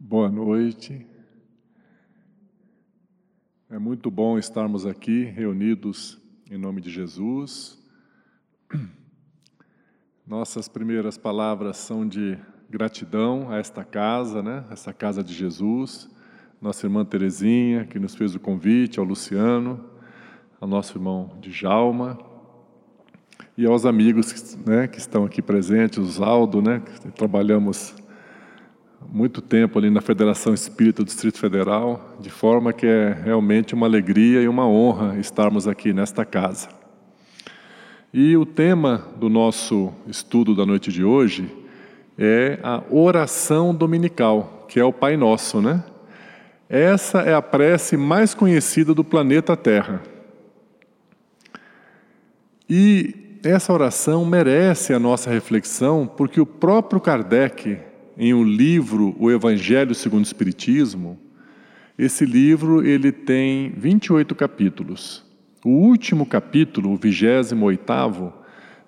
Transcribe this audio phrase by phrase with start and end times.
[0.00, 1.04] Boa noite.
[3.68, 7.76] É muito bom estarmos aqui reunidos em nome de Jesus.
[10.24, 12.38] Nossas primeiras palavras são de
[12.70, 14.64] gratidão a esta casa, né?
[14.70, 16.08] Essa casa de Jesus.
[16.62, 19.84] Nossa irmã Terezinha, que nos fez o convite, ao Luciano,
[20.60, 22.16] ao nosso irmão Djalma,
[23.56, 27.96] e aos amigos né, que estão aqui presentes, o Aldo, né, que trabalhamos
[29.10, 33.86] muito tempo ali na Federação Espírita do Distrito Federal, de forma que é realmente uma
[33.86, 36.68] alegria e uma honra estarmos aqui nesta casa.
[38.12, 41.50] E o tema do nosso estudo da noite de hoje
[42.18, 45.82] é a oração dominical, que é o Pai Nosso, né?
[46.68, 50.02] Essa é a prece mais conhecida do planeta Terra.
[52.68, 57.78] E essa oração merece a nossa reflexão, porque o próprio Kardec,
[58.18, 61.16] em um livro, O Evangelho segundo o Espiritismo,
[61.96, 65.24] esse livro ele tem 28 capítulos.
[65.64, 68.32] O último capítulo, o 28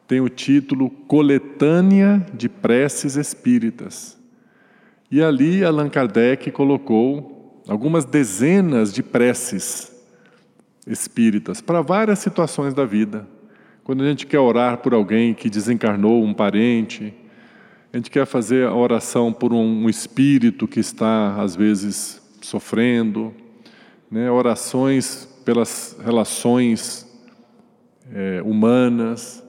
[0.09, 4.19] tem o título Coletânea de Preces Espíritas.
[5.09, 9.93] E ali Allan Kardec colocou algumas dezenas de preces
[10.87, 13.29] espíritas para várias situações da vida.
[13.85, 17.15] Quando a gente quer orar por alguém que desencarnou, um parente,
[17.93, 23.35] a gente quer fazer a oração por um espírito que está, às vezes, sofrendo,
[24.09, 24.31] né?
[24.31, 27.09] orações pelas relações
[28.13, 29.43] é, humanas.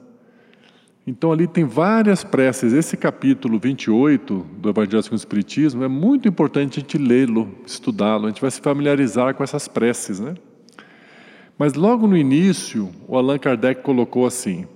[1.06, 2.72] Então, ali tem várias preces.
[2.72, 8.26] Esse capítulo 28 do Evangelho segundo o Espiritismo é muito importante a gente lê-lo, estudá-lo.
[8.26, 10.18] A gente vai se familiarizar com essas preces.
[10.18, 10.34] Né?
[11.56, 14.66] Mas, logo no início, o Allan Kardec colocou assim: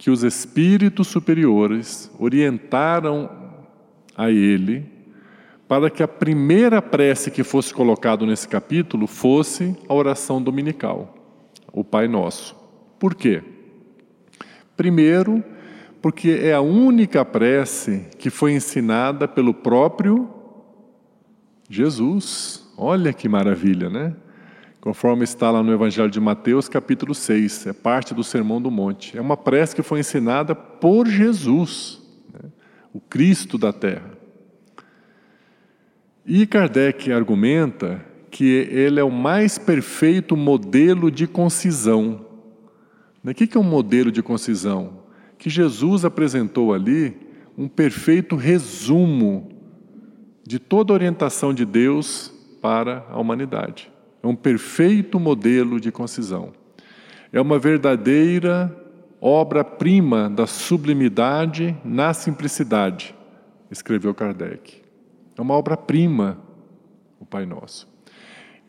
[0.00, 3.28] que os espíritos superiores orientaram
[4.16, 4.90] a ele
[5.68, 11.14] para que a primeira prece que fosse colocado nesse capítulo fosse a oração dominical,
[11.70, 12.56] o Pai Nosso.
[12.98, 13.42] Por quê?
[14.74, 15.44] Primeiro,
[16.00, 20.30] porque é a única prece que foi ensinada pelo próprio
[21.68, 22.72] Jesus.
[22.74, 24.16] Olha que maravilha, né?
[24.80, 29.16] Conforme está lá no Evangelho de Mateus, capítulo 6, é parte do Sermão do Monte.
[29.16, 32.00] É uma prece que foi ensinada por Jesus,
[32.32, 32.50] né?
[32.92, 34.10] o Cristo da terra.
[36.24, 42.24] E Kardec argumenta que ele é o mais perfeito modelo de concisão.
[43.22, 45.00] O que é um modelo de concisão?
[45.36, 47.16] Que Jesus apresentou ali
[47.58, 49.50] um perfeito resumo
[50.46, 53.90] de toda a orientação de Deus para a humanidade.
[54.22, 56.52] É um perfeito modelo de concisão.
[57.32, 58.76] É uma verdadeira
[59.20, 63.14] obra-prima da sublimidade na simplicidade,
[63.70, 64.80] escreveu Kardec.
[65.36, 66.38] É uma obra-prima,
[67.18, 67.88] o Pai Nosso.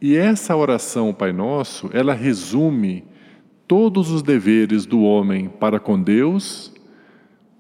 [0.01, 3.06] E essa oração, o Pai Nosso, ela resume
[3.67, 6.73] todos os deveres do homem para com Deus,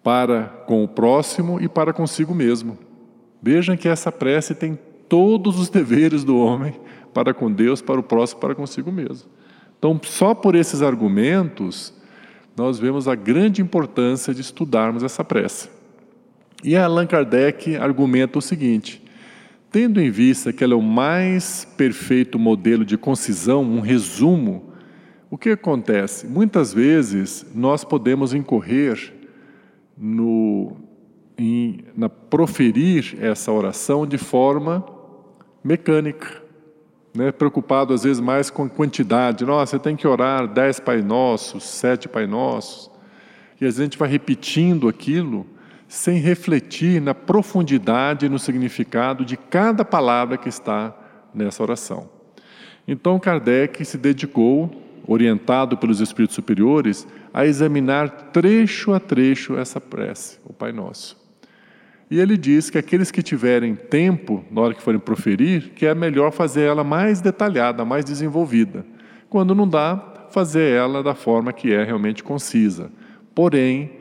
[0.03, 2.77] para com o próximo e para consigo mesmo.
[3.41, 6.73] Vejam que essa prece tem todos os deveres do homem
[7.13, 9.29] para com Deus, para o próximo, para consigo mesmo.
[9.77, 11.93] Então, só por esses argumentos,
[12.55, 15.69] nós vemos a grande importância de estudarmos essa prece.
[16.63, 19.01] E Allan Kardec argumenta o seguinte:
[19.71, 24.71] tendo em vista que ela é o mais perfeito modelo de concisão, um resumo,
[25.29, 26.27] o que acontece?
[26.27, 29.13] Muitas vezes nós podemos incorrer
[29.97, 30.77] no,
[31.37, 34.85] em, na proferir essa oração de forma
[35.63, 36.40] mecânica
[37.13, 39.45] né, preocupado às vezes mais com quantidade.
[39.45, 42.89] Nossa, você tem que orar dez Pai Nossos, sete Pai Nossos.
[43.59, 45.45] E às vezes a gente vai repetindo aquilo
[45.87, 50.95] sem refletir na profundidade e no significado de cada palavra que está
[51.33, 52.09] nessa oração.
[52.87, 54.71] Então Kardec se dedicou,
[55.05, 61.20] orientado pelos espíritos superiores, a examinar trecho a trecho essa prece, o Pai Nosso.
[62.11, 65.95] E ele diz que aqueles que tiverem tempo, na hora que forem proferir, que é
[65.95, 68.85] melhor fazer ela mais detalhada, mais desenvolvida.
[69.29, 72.91] Quando não dá, fazer ela da forma que é realmente concisa.
[73.33, 73.91] Porém,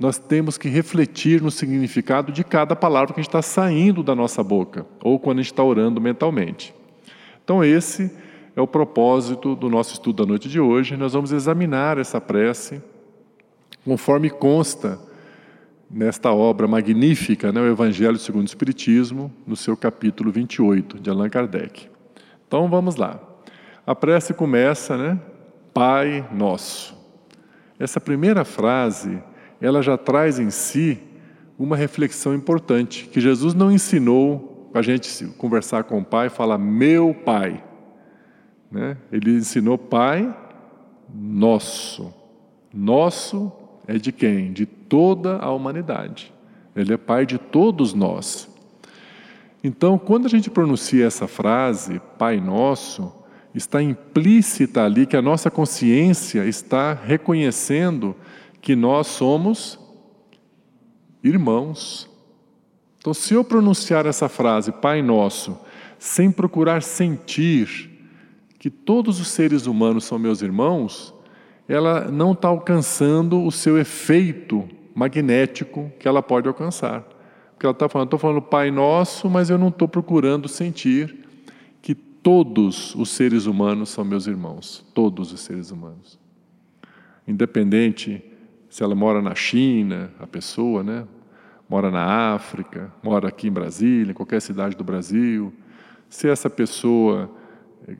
[0.00, 4.84] nós temos que refletir no significado de cada palavra que está saindo da nossa boca,
[5.00, 6.74] ou quando a gente está orando mentalmente.
[7.44, 8.10] Então, esse
[8.56, 10.96] é o propósito do nosso estudo da noite de hoje.
[10.96, 12.82] Nós vamos examinar essa prece
[13.84, 14.98] conforme consta
[15.90, 21.28] nesta obra magnífica, né, o Evangelho segundo o Espiritismo, no seu capítulo 28, de Allan
[21.28, 21.88] Kardec.
[22.46, 23.20] Então vamos lá.
[23.86, 25.18] A prece começa, né?
[25.74, 26.96] Pai Nosso.
[27.78, 29.22] Essa primeira frase,
[29.60, 30.98] ela já traz em si
[31.58, 36.56] uma reflexão importante, que Jesus não ensinou para a gente conversar com o Pai, fala
[36.56, 37.62] meu Pai.
[38.70, 38.96] Né?
[39.10, 40.34] Ele ensinou Pai
[41.12, 42.14] nosso.
[42.72, 43.52] Nosso
[43.86, 44.52] é de quem?
[44.52, 46.32] De toda a humanidade.
[46.74, 48.48] Ele é Pai de todos nós.
[49.62, 53.12] Então, quando a gente pronuncia essa frase, Pai Nosso,
[53.54, 58.16] está implícita ali que a nossa consciência está reconhecendo
[58.60, 59.78] que nós somos
[61.22, 62.08] irmãos.
[62.98, 65.58] Então, se eu pronunciar essa frase, Pai Nosso,
[65.98, 67.90] sem procurar sentir
[68.58, 71.14] que todos os seres humanos são meus irmãos,
[71.72, 77.04] ela não está alcançando o seu efeito magnético que ela pode alcançar.
[77.52, 81.16] Porque ela está falando, estou falando Pai Nosso, mas eu não estou procurando sentir
[81.80, 84.84] que todos os seres humanos são meus irmãos.
[84.92, 86.18] Todos os seres humanos.
[87.26, 88.20] Independente
[88.68, 91.06] se ela mora na China, a pessoa, né?
[91.68, 95.52] Mora na África, mora aqui em Brasília, em qualquer cidade do Brasil.
[96.08, 97.30] Se essa pessoa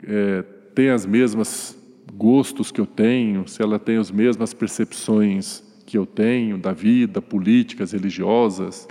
[0.02, 0.42] é,
[0.74, 1.79] tem as mesmas
[2.16, 7.20] gostos que eu tenho, se ela tem as mesmas percepções que eu tenho da vida,
[7.20, 8.88] políticas, religiosas,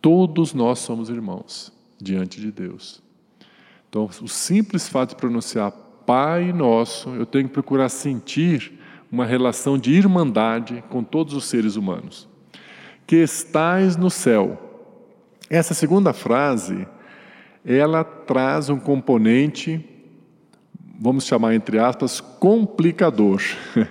[0.00, 3.02] todos nós somos irmãos diante de Deus.
[3.88, 5.70] Então, o simples fato de pronunciar
[6.06, 8.72] Pai Nosso, eu tenho que procurar sentir
[9.10, 12.28] uma relação de irmandade com todos os seres humanos.
[13.06, 14.58] Que estais no céu.
[15.50, 16.88] Essa segunda frase,
[17.64, 19.91] ela traz um componente
[21.02, 23.42] vamos chamar entre aspas, complicador.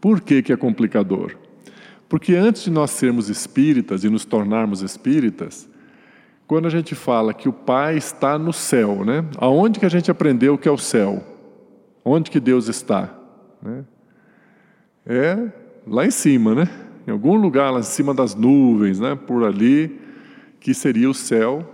[0.00, 1.36] Por que, que é complicador?
[2.08, 5.68] Porque antes de nós sermos espíritas e nos tornarmos espíritas,
[6.46, 9.24] quando a gente fala que o Pai está no céu, né?
[9.38, 11.22] Aonde que a gente aprendeu que é o céu?
[12.04, 13.12] Onde que Deus está?
[13.60, 13.84] Né?
[15.04, 15.48] É
[15.84, 16.68] lá em cima, né?
[17.08, 19.16] Em algum lugar lá em cima das nuvens, né?
[19.16, 20.00] Por ali
[20.60, 21.68] que seria o céu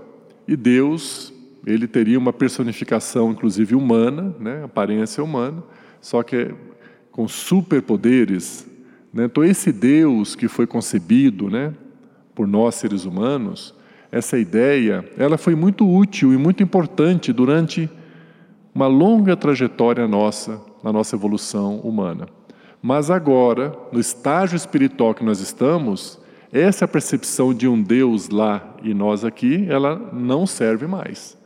[0.49, 1.33] e Deus
[1.67, 5.65] ele teria uma personificação, inclusive humana, né, aparência humana,
[6.01, 6.55] só que
[7.11, 8.67] com superpoderes.
[9.13, 9.25] Né?
[9.25, 11.75] Então, esse Deus que foi concebido né,
[12.35, 13.75] por nós seres humanos,
[14.13, 17.91] essa ideia, ela foi muito útil e muito importante durante
[18.73, 22.29] uma longa trajetória nossa, na nossa evolução humana.
[22.81, 26.21] Mas agora, no estágio espiritual que nós estamos,
[26.53, 31.37] essa percepção de um Deus lá e nós aqui, ela não serve mais.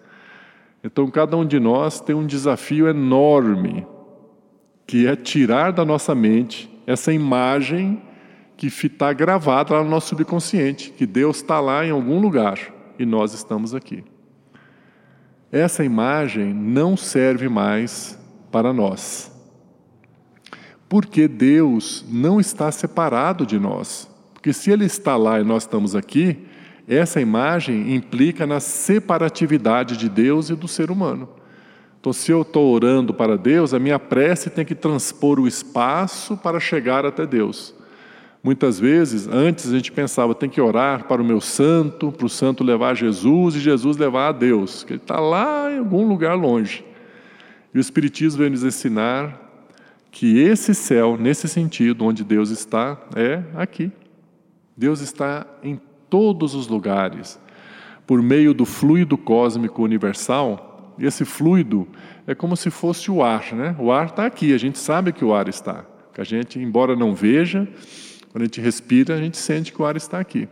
[0.82, 3.86] Então, cada um de nós tem um desafio enorme,
[4.86, 8.02] que é tirar da nossa mente essa imagem
[8.56, 12.58] que está gravada lá no nosso subconsciente, que Deus está lá em algum lugar
[12.98, 14.04] e nós estamos aqui.
[15.52, 18.18] Essa imagem não serve mais
[18.50, 19.32] para nós,
[20.88, 24.10] porque Deus não está separado de nós.
[24.34, 26.46] Porque se Ele está lá e nós estamos aqui,
[26.90, 31.28] essa imagem implica na separatividade de Deus e do ser humano.
[32.00, 36.36] Então, se eu estou orando para Deus, a minha prece tem que transpor o espaço
[36.36, 37.74] para chegar até Deus.
[38.42, 42.28] Muitas vezes, antes a gente pensava, tem que orar para o meu santo, para o
[42.28, 46.34] santo levar Jesus e Jesus levar a Deus, que ele está lá em algum lugar
[46.34, 46.82] longe.
[47.72, 49.38] E o Espiritismo vem nos ensinar
[50.10, 53.92] que esse céu, nesse sentido, onde Deus está, é aqui.
[54.76, 55.78] Deus está em
[56.10, 57.40] todos os lugares,
[58.06, 60.94] por meio do fluido cósmico universal.
[60.98, 61.86] Esse fluido
[62.26, 63.76] é como se fosse o ar, né?
[63.78, 65.86] O ar está aqui, a gente sabe que o ar está.
[66.12, 67.66] Que a gente, embora não veja,
[68.30, 70.48] quando a gente respira, a gente sente que o ar está aqui.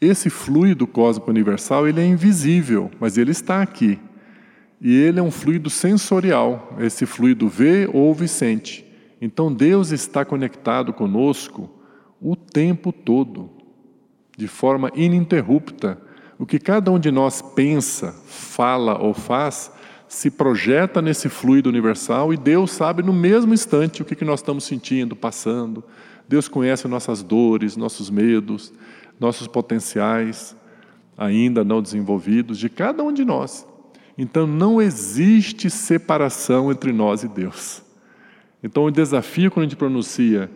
[0.00, 3.98] Esse fluido cósmico universal, ele é invisível, mas ele está aqui.
[4.80, 6.76] E ele é um fluido sensorial.
[6.80, 8.84] Esse fluido vê, ouve e sente.
[9.20, 11.70] Então Deus está conectado conosco
[12.20, 13.61] o tempo todo
[14.36, 15.98] de forma ininterrupta.
[16.38, 19.70] O que cada um de nós pensa, fala ou faz
[20.12, 24.64] se projeta nesse fluido universal e Deus sabe no mesmo instante o que nós estamos
[24.64, 25.82] sentindo, passando.
[26.28, 28.74] Deus conhece nossas dores, nossos medos,
[29.18, 30.54] nossos potenciais
[31.16, 33.66] ainda não desenvolvidos de cada um de nós.
[34.18, 37.82] Então não existe separação entre nós e Deus.
[38.62, 40.50] Então o desafio quando a gente pronuncia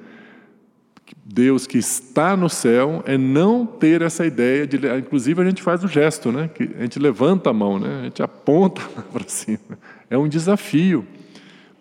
[1.25, 4.79] Deus que está no céu é não ter essa ideia de.
[4.99, 6.49] Inclusive, a gente faz o gesto, né?
[6.49, 8.01] Que a gente levanta a mão, né?
[8.01, 8.81] a gente aponta
[9.13, 9.79] para cima.
[10.09, 11.07] É um desafio,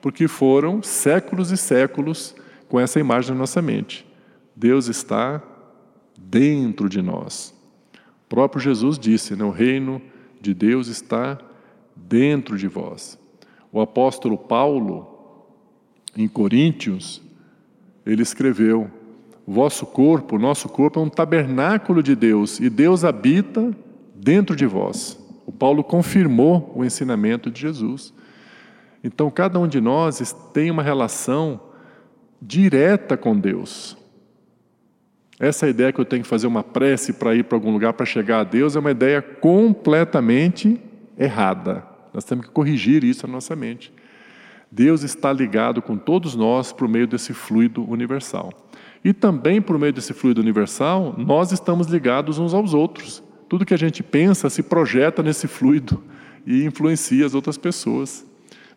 [0.02, 2.36] porque foram séculos e séculos
[2.68, 4.06] com essa imagem na nossa mente.
[4.56, 5.42] Deus está
[6.18, 7.54] dentro de nós.
[8.26, 9.44] O próprio Jesus disse: né?
[9.44, 10.02] o reino
[10.42, 11.38] de Deus está
[11.96, 13.18] dentro de vós.
[13.72, 15.48] O apóstolo Paulo,
[16.16, 17.22] em Coríntios,
[18.06, 18.90] ele escreveu:
[19.48, 23.72] vosso corpo, nosso corpo é um tabernáculo de Deus e Deus habita
[24.16, 25.20] dentro de vós.
[25.46, 28.14] O Paulo confirmou o ensinamento de Jesus.
[29.04, 31.60] Então, cada um de nós tem uma relação
[32.42, 33.96] direta com Deus.
[35.40, 38.06] Essa ideia que eu tenho que fazer uma prece para ir para algum lugar para
[38.06, 40.82] chegar a Deus é uma ideia completamente
[41.18, 41.84] errada.
[42.14, 43.94] Nós temos que corrigir isso na nossa mente.
[44.72, 48.52] Deus está ligado com todos nós por meio desse fluido universal.
[49.06, 53.22] E também por meio desse fluido universal, nós estamos ligados uns aos outros.
[53.48, 56.04] Tudo que a gente pensa se projeta nesse fluido
[56.44, 58.26] e influencia as outras pessoas.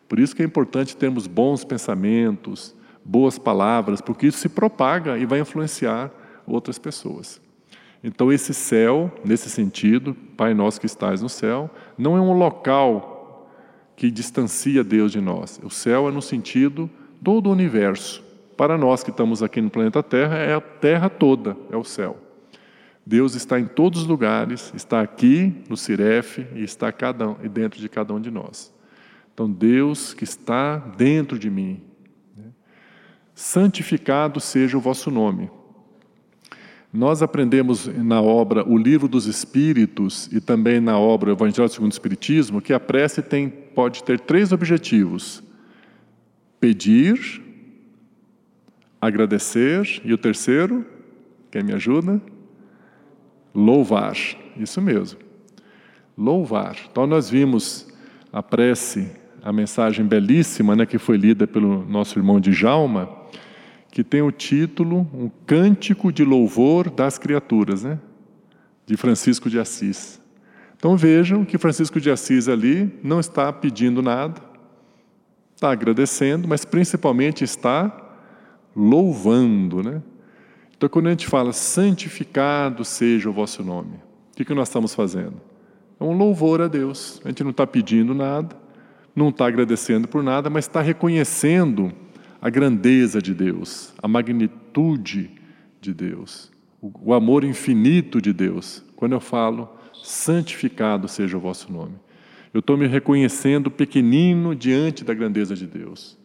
[0.07, 5.25] Por isso que é importante termos bons pensamentos, boas palavras, porque isso se propaga e
[5.25, 6.11] vai influenciar
[6.45, 7.41] outras pessoas.
[8.03, 13.49] Então, esse céu, nesse sentido, Pai nosso que estás no céu, não é um local
[13.95, 15.59] que distancia Deus de nós.
[15.63, 16.87] O céu é no sentido
[17.23, 18.28] todo o universo.
[18.59, 22.17] Para nós que estamos aqui no planeta Terra, é a Terra toda, é o céu.
[23.05, 27.87] Deus está em todos os lugares, está aqui no Cirefe e está cada, dentro de
[27.87, 28.73] cada um de nós.
[29.33, 31.79] Então, Deus que está dentro de mim.
[32.35, 32.47] Né?
[33.33, 35.49] Santificado seja o vosso nome.
[36.91, 41.93] Nós aprendemos na obra O Livro dos Espíritos e também na obra Evangelho segundo o
[41.93, 45.41] Espiritismo que a prece tem, pode ter três objetivos:
[46.59, 47.47] pedir,
[48.99, 50.85] agradecer e o terceiro,
[51.51, 52.21] quem me ajuda?
[53.53, 54.15] Louvar.
[54.57, 55.19] Isso mesmo.
[56.17, 56.75] Louvar.
[56.91, 57.87] Então nós vimos
[58.31, 59.09] a prece,
[59.41, 63.19] a mensagem belíssima, né, que foi lida pelo nosso irmão Djalma
[63.91, 67.99] que tem o título Um Cântico de Louvor das Criaturas, né?
[68.85, 70.19] de Francisco de Assis.
[70.75, 74.41] Então vejam que Francisco de Assis ali não está pedindo nada,
[75.55, 78.08] está agradecendo, mas principalmente está
[78.79, 79.83] louvando.
[79.83, 80.01] Né?
[80.75, 83.95] Então quando a gente fala santificado seja o vosso nome,
[84.31, 85.41] o que, que nós estamos fazendo?
[85.99, 87.21] É um louvor a Deus.
[87.25, 88.55] A gente não está pedindo nada,
[89.13, 91.91] não está agradecendo por nada, mas está reconhecendo
[92.41, 95.29] a grandeza de Deus, a magnitude
[95.81, 96.49] de Deus,
[96.81, 98.81] o amor infinito de Deus.
[98.95, 99.69] Quando eu falo,
[100.01, 101.95] santificado seja o vosso nome.
[102.53, 106.17] Eu estou me reconhecendo pequenino diante da grandeza de Deus.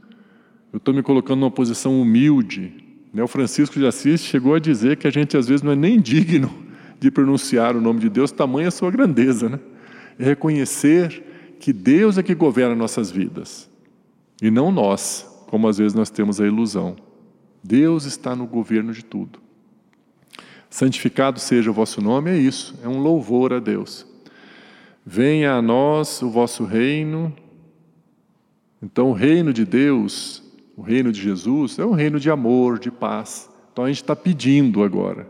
[0.74, 2.72] Eu estou me colocando numa posição humilde.
[3.12, 3.22] Né?
[3.22, 6.00] O Francisco de Assis chegou a dizer que a gente às vezes não é nem
[6.00, 6.52] digno
[6.98, 9.48] de pronunciar o nome de Deus, tamanha a sua grandeza.
[9.48, 9.60] Né?
[10.18, 11.22] É reconhecer
[11.60, 13.70] que Deus é que governa nossas vidas
[14.42, 16.96] e não nós como às vezes nós temos a ilusão.
[17.62, 19.38] Deus está no governo de tudo.
[20.68, 24.04] Santificado seja o vosso nome, é isso, é um louvor a Deus.
[25.06, 27.32] Venha a nós o vosso reino.
[28.82, 30.43] Então, o reino de Deus,
[30.76, 33.50] o reino de Jesus, é um reino de amor, de paz.
[33.72, 35.28] Então, a gente está pedindo agora,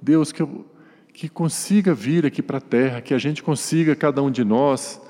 [0.00, 0.46] Deus, que,
[1.12, 5.00] que consiga vir aqui para a terra, que a gente consiga, cada um de nós,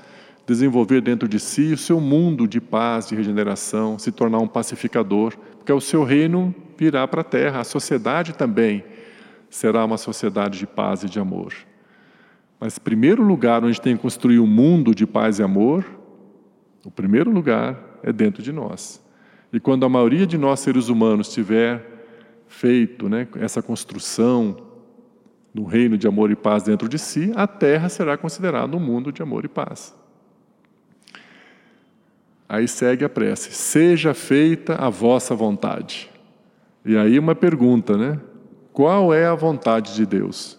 [0.47, 5.37] desenvolver dentro de si o seu mundo de paz, de regeneração, se tornar um pacificador,
[5.57, 8.85] porque o seu reino virá para a terra, a sociedade também
[9.49, 11.55] será uma sociedade de paz e de amor.
[12.59, 15.85] Mas primeiro lugar onde tem que construir um mundo de paz e amor,
[16.85, 19.02] o primeiro lugar é dentro de nós.
[19.53, 21.85] E quando a maioria de nós seres humanos tiver
[22.49, 24.57] feito né, essa construção
[25.55, 29.13] do reino de amor e paz dentro de si, a terra será considerada um mundo
[29.13, 29.95] de amor e paz.
[32.49, 36.11] Aí segue a prece: Seja feita a vossa vontade.
[36.85, 38.19] E aí uma pergunta, né?
[38.73, 40.59] Qual é a vontade de Deus?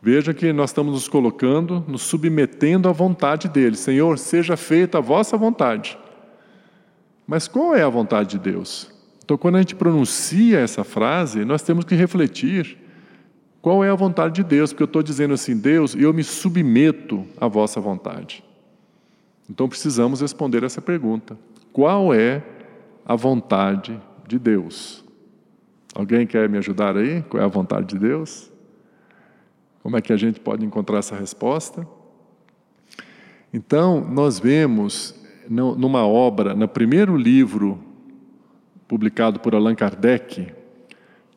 [0.00, 3.76] Veja que nós estamos nos colocando, nos submetendo à vontade dele.
[3.76, 5.98] Senhor, seja feita a vossa vontade.
[7.30, 8.90] Mas qual é a vontade de Deus?
[9.24, 12.76] Então, quando a gente pronuncia essa frase, nós temos que refletir
[13.62, 17.24] qual é a vontade de Deus, porque eu estou dizendo assim, Deus, eu me submeto
[17.40, 18.42] à vossa vontade.
[19.48, 21.38] Então precisamos responder essa pergunta:
[21.72, 22.42] qual é
[23.06, 23.96] a vontade
[24.26, 25.04] de Deus?
[25.94, 27.22] Alguém quer me ajudar aí?
[27.28, 28.50] Qual é a vontade de Deus?
[29.84, 31.86] Como é que a gente pode encontrar essa resposta?
[33.54, 35.19] Então, nós vemos
[35.50, 37.82] numa obra, no primeiro livro
[38.86, 40.52] publicado por Allan Kardec,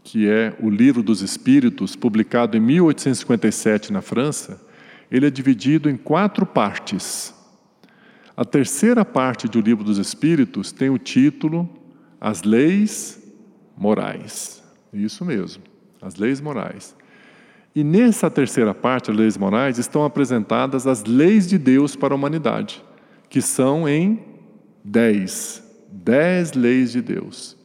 [0.04, 4.62] que é o Livro dos Espíritos, publicado em 1857 na França,
[5.10, 7.34] ele é dividido em quatro partes.
[8.38, 11.68] A terceira parte do Livro dos Espíritos tem o título
[12.20, 13.22] As Leis
[13.78, 14.64] Morais.
[14.94, 15.64] Isso mesmo,
[16.02, 16.96] as leis morais.
[17.76, 22.16] E nessa terceira parte, as leis morais, estão apresentadas as leis de Deus para a
[22.16, 22.84] humanidade,
[23.34, 24.24] que são em
[24.84, 25.64] dez.
[25.90, 27.58] Dez leis de Deus.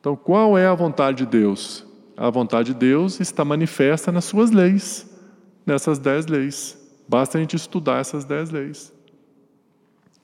[0.00, 1.86] Então, qual é a vontade de Deus?
[2.16, 5.06] A vontade de Deus está manifesta nas suas leis,
[5.64, 6.76] nessas dez leis.
[7.06, 8.92] Basta a gente estudar essas dez leis.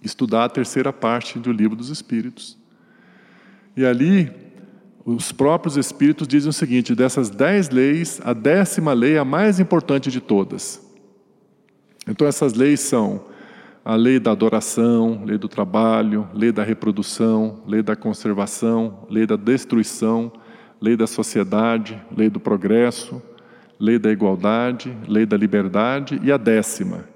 [0.02, 2.59] Estudar a terceira parte do livro dos Espíritos.
[3.76, 4.33] E ali,
[5.04, 9.61] os próprios Espíritos dizem o seguinte: dessas dez leis, a décima lei é a mais
[9.61, 10.85] importante de todas.
[12.04, 13.30] Então, essas leis são
[13.85, 19.37] a lei da adoração, lei do trabalho, lei da reprodução, lei da conservação, lei da
[19.37, 20.33] destruição,
[20.81, 23.23] lei da sociedade, lei do progresso,
[23.79, 27.09] lei da igualdade, lei da liberdade e a décima.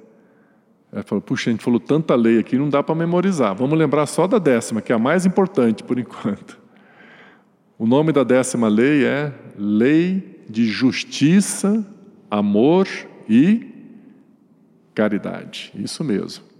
[0.90, 3.54] Ela falou, puxa, a gente falou tanta lei aqui, não dá para memorizar.
[3.54, 6.58] Vamos lembrar só da décima, que é a mais importante por enquanto.
[7.76, 11.84] O nome da décima lei é Lei de Justiça,
[12.30, 12.86] Amor
[13.28, 13.66] e
[14.94, 15.72] Caridade.
[15.74, 16.53] Isso mesmo.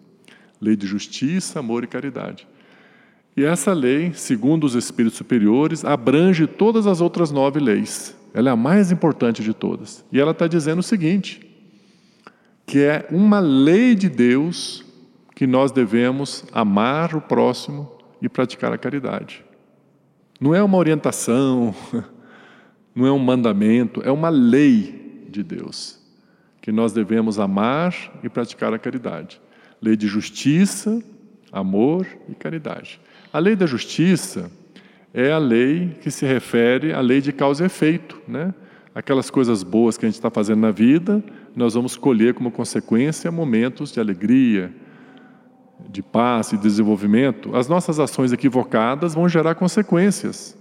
[0.64, 2.48] Lei de Justiça, Amor e Caridade.
[3.36, 8.16] E essa lei, segundo os espíritos superiores, abrange todas as outras nove leis.
[8.32, 10.04] Ela é a mais importante de todas.
[10.10, 11.46] E ela está dizendo o seguinte:
[12.64, 14.84] que é uma lei de Deus
[15.34, 17.90] que nós devemos amar o próximo
[18.22, 19.44] e praticar a caridade.
[20.40, 21.74] Não é uma orientação,
[22.94, 26.02] não é um mandamento, é uma lei de Deus
[26.64, 29.38] que nós devemos amar e praticar a caridade.
[29.84, 31.02] Lei de justiça,
[31.52, 32.98] amor e caridade.
[33.30, 34.50] A lei da justiça
[35.12, 38.18] é a lei que se refere à lei de causa e efeito.
[38.26, 38.54] Né?
[38.94, 41.22] Aquelas coisas boas que a gente está fazendo na vida,
[41.54, 44.72] nós vamos colher como consequência momentos de alegria,
[45.90, 47.54] de paz e desenvolvimento.
[47.54, 50.56] As nossas ações equivocadas vão gerar consequências,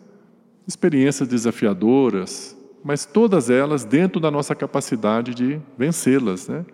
[0.67, 6.49] experiências desafiadoras, mas todas elas dentro da nossa capacidade de vencê-las.
[6.49, 6.65] Né?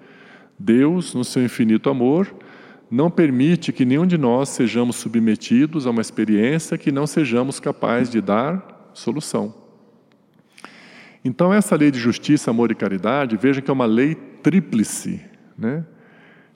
[0.60, 2.34] Deus, no seu infinito amor,
[2.92, 8.10] não permite que nenhum de nós sejamos submetidos a uma experiência que não sejamos capazes
[8.10, 9.54] de dar solução.
[11.24, 15.22] Então, essa lei de justiça, amor e caridade, veja que é uma lei tríplice.
[15.58, 15.86] Né?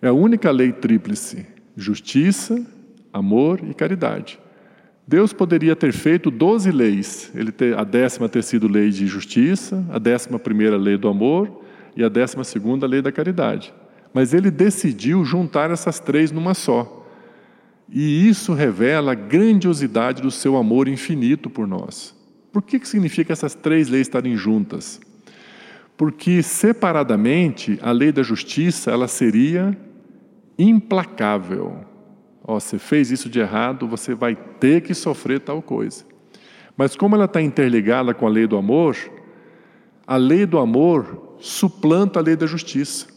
[0.01, 1.45] É a única lei tríplice:
[1.75, 2.65] justiça,
[3.11, 4.39] amor e caridade.
[5.05, 9.85] Deus poderia ter feito 12 leis, ele ter, a décima ter sido lei de justiça,
[9.91, 11.61] a décima primeira lei do amor
[11.95, 13.73] e a décima segunda lei da caridade.
[14.13, 17.03] Mas ele decidiu juntar essas três numa só.
[17.89, 22.15] E isso revela a grandiosidade do seu amor infinito por nós.
[22.51, 25.01] Por que, que significa essas três leis estarem juntas?
[25.97, 29.77] Porque separadamente a lei da justiça ela seria
[30.57, 31.83] implacável.
[32.43, 36.05] Oh, você fez isso de errado, você vai ter que sofrer tal coisa.
[36.75, 38.97] Mas como ela está interligada com a lei do amor,
[40.05, 43.07] a lei do amor suplanta a lei da justiça.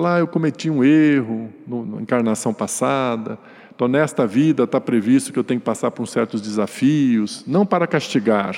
[0.00, 3.38] Falar, ah, eu cometi um erro na encarnação passada,
[3.76, 7.86] então nesta vida está previsto que eu tenho que passar por certos desafios, não para
[7.86, 8.56] castigar,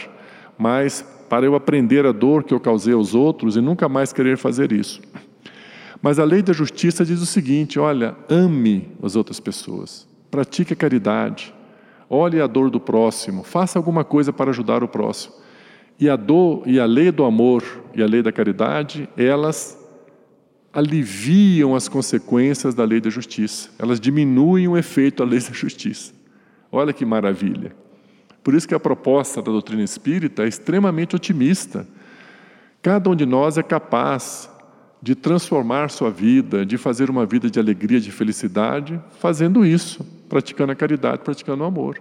[0.57, 4.39] mas para eu aprender a dor que eu causei aos outros e nunca mais querer
[4.39, 5.03] fazer isso.
[6.01, 10.77] Mas a lei da justiça diz o seguinte: olha, ame as outras pessoas, pratique a
[10.77, 11.53] caridade,
[12.09, 15.35] olhe a dor do próximo, faça alguma coisa para ajudar o próximo.
[15.99, 19.82] E a dor e a lei do amor e a lei da caridade, elas
[20.73, 26.15] aliviam as consequências da lei da justiça, elas diminuem o efeito da lei da justiça.
[26.71, 27.77] Olha que maravilha.
[28.43, 31.87] Por isso que a proposta da doutrina espírita é extremamente otimista.
[32.81, 34.51] Cada um de nós é capaz
[35.01, 40.73] de transformar sua vida, de fazer uma vida de alegria, de felicidade, fazendo isso, praticando
[40.73, 42.01] a caridade, praticando o amor.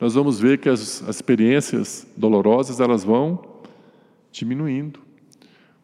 [0.00, 3.42] Nós vamos ver que as, as experiências dolorosas elas vão
[4.30, 5.03] diminuindo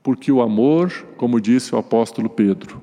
[0.03, 2.83] porque o amor, como disse o apóstolo Pedro,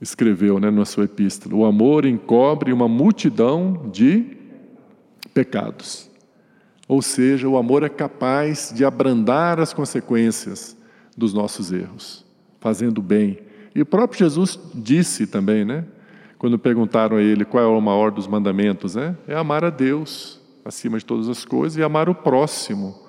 [0.00, 4.36] escreveu né, na sua epístola, o amor encobre uma multidão de
[5.32, 6.10] pecados.
[6.88, 10.76] Ou seja, o amor é capaz de abrandar as consequências
[11.16, 12.24] dos nossos erros,
[12.60, 13.38] fazendo bem.
[13.74, 15.84] E o próprio Jesus disse também, né?
[16.38, 19.16] Quando perguntaram a ele qual é o maior dos mandamentos, né?
[19.26, 23.05] É amar a Deus acima de todas as coisas e amar o próximo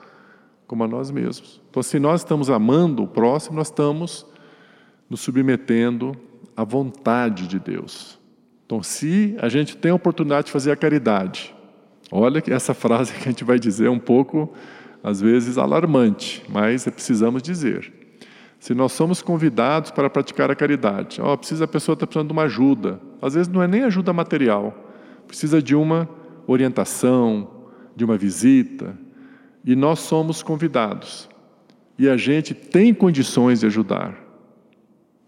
[0.67, 1.62] como a nós mesmos.
[1.69, 4.25] Então, se nós estamos amando o próximo, nós estamos
[5.10, 6.15] nos submetendo
[6.56, 8.19] à vontade de Deus.
[8.65, 11.56] Então, se a gente tem a oportunidade de fazer a caridade,
[12.12, 14.53] olha que essa frase que a gente vai dizer é um pouco,
[15.01, 17.93] às vezes, alarmante, mas precisamos dizer.
[18.60, 22.34] Se nós somos convidados para praticar a caridade, ó, precisa a pessoa está precisando de
[22.34, 22.99] uma ajuda.
[23.21, 24.75] Às vezes não é nem ajuda material,
[25.27, 26.10] precisa de uma
[26.47, 27.47] orientação,
[27.95, 28.97] de uma visita,
[29.67, 31.27] e nós somos convidados.
[31.99, 34.17] E a gente tem condições de ajudar.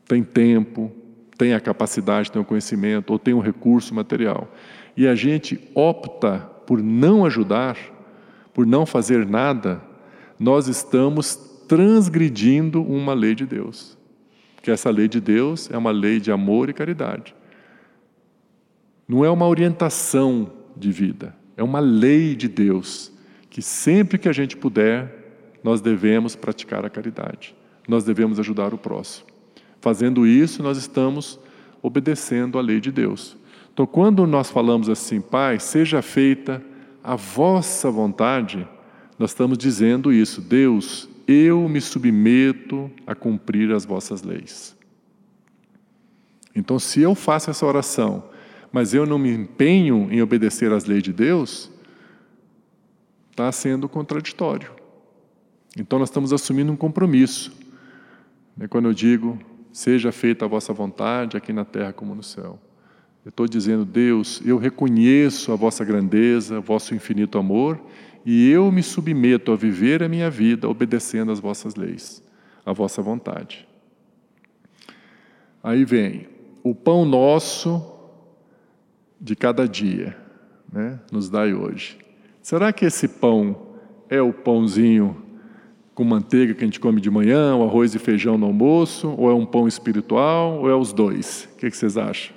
[0.08, 0.89] Tem tempo,
[1.38, 4.47] tem a capacidade, tem o conhecimento, ou tem o recurso material.
[4.95, 7.78] E a gente opta por não ajudar,
[8.54, 9.82] por não fazer nada,
[10.39, 11.36] nós estamos
[11.67, 13.97] transgredindo uma lei de Deus.
[14.56, 17.36] Porque essa lei de Deus é uma lei de amor e caridade.
[19.06, 23.18] Não é uma orientação de vida, é uma lei de Deus
[23.49, 25.33] que sempre que a gente puder,
[25.63, 27.55] nós devemos praticar a caridade.
[27.88, 29.27] Nós devemos ajudar o próximo.
[29.81, 31.39] Fazendo isso, nós estamos
[31.81, 33.38] obedecendo a lei de Deus.
[33.73, 36.62] Então, quando nós falamos assim, Pai, seja feita
[37.03, 38.67] a vossa vontade,
[39.17, 44.75] nós estamos dizendo isso, Deus, eu me submeto a cumprir as vossas leis.
[46.55, 48.23] Então, se eu faço essa oração,
[48.71, 51.71] mas eu não me empenho em obedecer às leis de Deus,
[53.39, 54.69] está sendo contraditório.
[55.78, 57.54] Então, nós estamos assumindo um compromisso.
[58.60, 59.39] É quando eu digo,
[59.71, 62.60] seja feita a vossa vontade, aqui na terra como no céu.
[63.23, 67.80] Eu estou dizendo, Deus, eu reconheço a vossa grandeza, vosso infinito amor,
[68.25, 72.21] e eu me submeto a viver a minha vida obedecendo às vossas leis,
[72.65, 73.65] à vossa vontade.
[75.63, 76.28] Aí vem,
[76.62, 77.82] o pão nosso
[79.19, 80.17] de cada dia,
[80.71, 82.09] né, nos dai hoje.
[82.41, 83.56] Será que esse pão
[84.10, 85.15] é o pãozinho
[85.93, 89.30] com manteiga que a gente come de manhã, o arroz e feijão no almoço, ou
[89.30, 91.49] é um pão espiritual, ou é os dois?
[91.54, 92.34] O que vocês acham?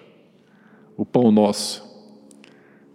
[0.97, 1.83] O pão nosso,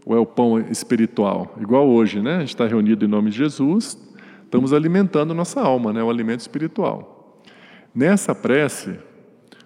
[0.06, 1.56] ou é o pão espiritual?
[1.60, 2.36] Igual hoje, né?
[2.36, 3.98] A gente está reunido em nome de Jesus,
[4.44, 6.04] estamos alimentando nossa alma, né?
[6.04, 7.42] O alimento espiritual.
[7.96, 9.00] Nessa prece,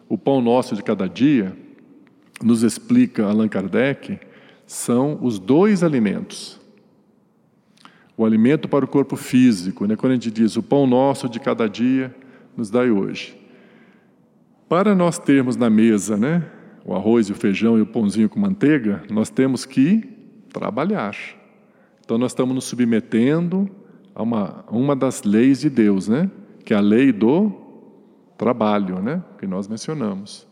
[0.08, 1.58] o pão nosso de cada dia,
[2.44, 4.20] nos explica Allan Kardec,
[4.68, 6.61] são os dois alimentos
[8.22, 9.96] o alimento para o corpo físico, né?
[9.96, 12.16] quando a gente diz o pão nosso de cada dia
[12.56, 13.38] nos dai hoje.
[14.70, 16.46] Para nós termos na mesa né,
[16.86, 20.08] o arroz e o feijão e o pãozinho com manteiga, nós temos que
[20.54, 21.16] trabalhar.
[22.04, 23.70] Então nós estamos nos submetendo
[24.14, 26.30] a uma, uma das leis de Deus, né?
[26.64, 27.52] que é a lei do
[28.38, 29.24] trabalho, né?
[29.40, 30.48] que nós mencionamos.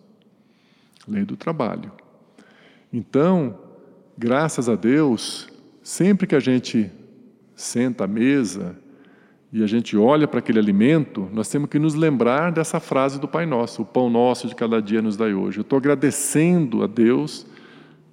[1.07, 1.91] Lei do trabalho.
[2.91, 3.57] Então,
[4.17, 5.47] graças a Deus,
[5.83, 6.91] sempre que a gente
[7.61, 8.75] senta à mesa
[9.51, 13.27] e a gente olha para aquele alimento, nós temos que nos lembrar dessa frase do
[13.27, 15.57] Pai Nosso: o pão nosso de cada dia nos dai hoje.
[15.57, 17.47] Eu estou agradecendo a Deus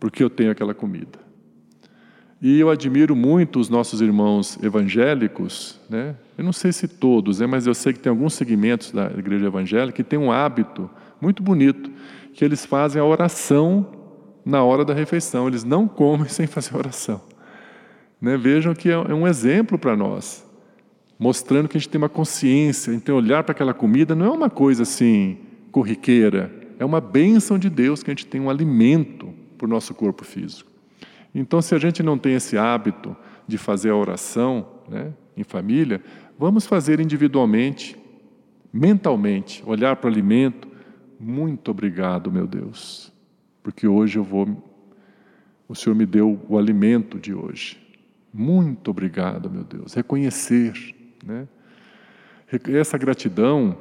[0.01, 1.27] porque eu tenho aquela comida.
[2.41, 6.15] E eu admiro muito os nossos irmãos evangélicos, né?
[6.37, 7.47] eu não sei se todos, né?
[7.47, 11.43] mas eu sei que tem alguns segmentos da igreja evangélica que tem um hábito muito
[11.43, 11.91] bonito,
[12.35, 13.87] que eles fazem a oração
[14.45, 17.23] na hora da refeição, eles não comem sem fazer oração.
[18.21, 18.37] Né?
[18.37, 20.45] Vejam que é, é um exemplo para nós,
[21.19, 24.51] mostrando que a gente tem uma consciência, um olhar para aquela comida, não é uma
[24.51, 25.39] coisa assim
[25.71, 29.95] corriqueira, é uma bênção de Deus que a gente tem um alimento para o nosso
[29.95, 30.71] corpo físico.
[31.35, 36.03] Então, se a gente não tem esse hábito de fazer a oração né, em família,
[36.39, 37.97] vamos fazer individualmente,
[38.73, 40.69] mentalmente, olhar para o alimento.
[41.19, 43.13] Muito obrigado, meu Deus,
[43.63, 44.63] porque hoje eu vou.
[45.69, 47.86] O Senhor me deu o alimento de hoje.
[48.39, 49.95] Muito obrigado, meu Deus.
[49.95, 50.75] Reconhecer,
[51.25, 51.49] né?
[52.69, 53.75] Essa gratidão,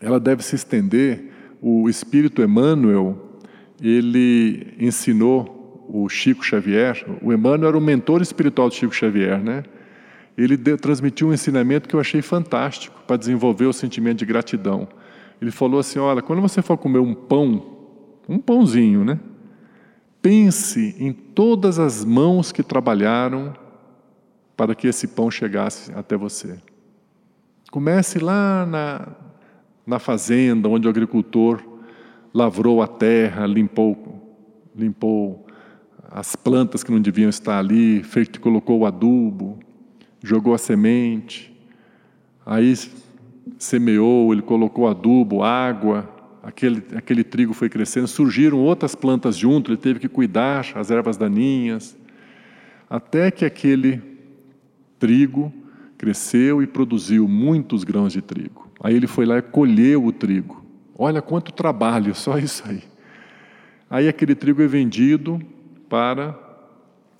[0.00, 1.32] ela deve se estender.
[1.60, 3.40] O Espírito Emmanuel,
[3.82, 7.04] ele ensinou o Chico Xavier.
[7.20, 9.64] O Emmanuel era o mentor espiritual do Chico Xavier, né?
[10.38, 14.86] Ele transmitiu um ensinamento que eu achei fantástico para desenvolver o sentimento de gratidão.
[15.42, 17.60] Ele falou assim: olha, quando você for comer um pão,
[18.28, 19.18] um pãozinho, né?
[20.22, 23.63] Pense em todas as mãos que trabalharam
[24.56, 26.58] para que esse pão chegasse até você.
[27.70, 29.08] Comece lá na,
[29.86, 31.62] na fazenda, onde o agricultor
[32.32, 34.36] lavrou a terra, limpou,
[34.76, 35.46] limpou
[36.10, 39.58] as plantas que não deviam estar ali, fez, colocou o adubo,
[40.22, 41.52] jogou a semente,
[42.46, 42.74] aí
[43.58, 46.08] semeou, ele colocou adubo, água,
[46.42, 51.16] aquele, aquele trigo foi crescendo, surgiram outras plantas junto, ele teve que cuidar, as ervas
[51.16, 51.96] daninhas,
[52.88, 54.13] até que aquele
[54.98, 55.52] trigo,
[55.96, 58.68] cresceu e produziu muitos grãos de trigo.
[58.80, 60.64] Aí ele foi lá e colheu o trigo.
[60.96, 62.82] Olha quanto trabalho, só isso aí.
[63.88, 65.40] Aí aquele trigo é vendido
[65.88, 66.38] para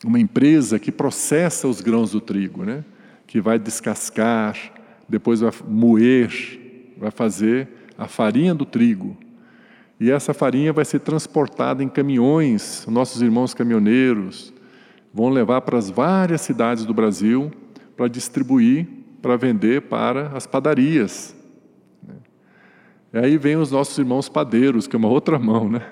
[0.05, 2.85] uma empresa que processa os grãos do trigo, né?
[3.27, 4.57] que vai descascar,
[5.09, 6.31] depois vai moer,
[6.99, 9.17] vai fazer a farinha do trigo.
[9.99, 14.53] E essa farinha vai ser transportada em caminhões, nossos irmãos caminhoneiros
[15.13, 17.53] vão levar para as várias cidades do Brasil
[17.97, 18.87] para distribuir,
[19.23, 21.35] para vender para as padarias.
[22.07, 22.15] Né?
[23.13, 25.83] E aí vem os nossos irmãos padeiros, que é uma outra mão, né?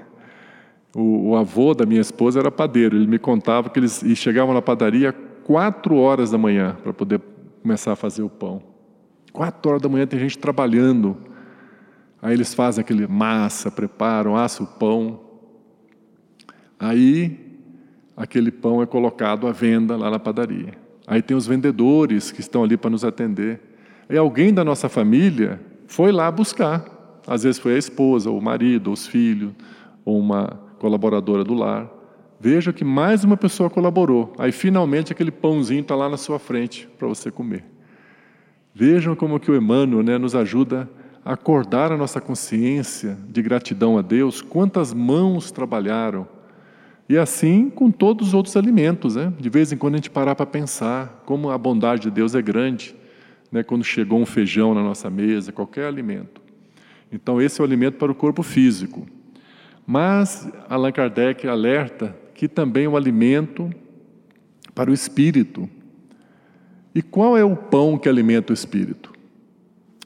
[0.94, 2.96] O, o, avô da minha esposa era padeiro.
[2.96, 7.20] Ele me contava que eles chegavam na padaria quatro horas da manhã para poder
[7.62, 8.62] começar a fazer o pão.
[9.32, 11.16] Quatro horas da manhã tem gente trabalhando.
[12.20, 15.20] Aí eles fazem aquele massa, preparam, assam o pão.
[16.78, 17.58] Aí
[18.14, 20.81] aquele pão é colocado à venda lá na padaria.
[21.06, 23.60] Aí tem os vendedores que estão ali para nos atender.
[24.08, 26.84] E alguém da nossa família foi lá buscar.
[27.26, 29.52] Às vezes foi a esposa, ou o marido, ou os filhos,
[30.04, 31.88] ou uma colaboradora do lar.
[32.40, 34.32] Veja que mais uma pessoa colaborou.
[34.36, 37.64] Aí finalmente aquele pãozinho está lá na sua frente para você comer.
[38.74, 40.88] Vejam como que o Emmanuel né, nos ajuda
[41.24, 46.26] a acordar a nossa consciência de gratidão a Deus, quantas mãos trabalharam.
[47.12, 49.16] E assim com todos os outros alimentos.
[49.16, 49.30] Né?
[49.38, 52.40] De vez em quando a gente parar para pensar como a bondade de Deus é
[52.40, 52.96] grande.
[53.50, 53.62] Né?
[53.62, 56.40] Quando chegou um feijão na nossa mesa, qualquer alimento.
[57.12, 59.06] Então esse é o alimento para o corpo físico.
[59.86, 63.68] Mas Allan Kardec alerta que também é um alimento
[64.74, 65.68] para o espírito.
[66.94, 69.12] E qual é o pão que alimenta o espírito?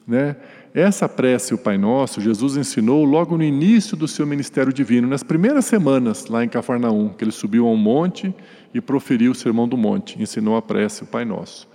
[0.05, 0.35] Né?
[0.73, 5.23] Essa prece, o Pai Nosso, Jesus ensinou logo no início do seu ministério divino, nas
[5.23, 8.33] primeiras semanas lá em Cafarnaum, que ele subiu a um monte
[8.73, 11.67] e proferiu o sermão do monte, ensinou a prece, o Pai Nosso.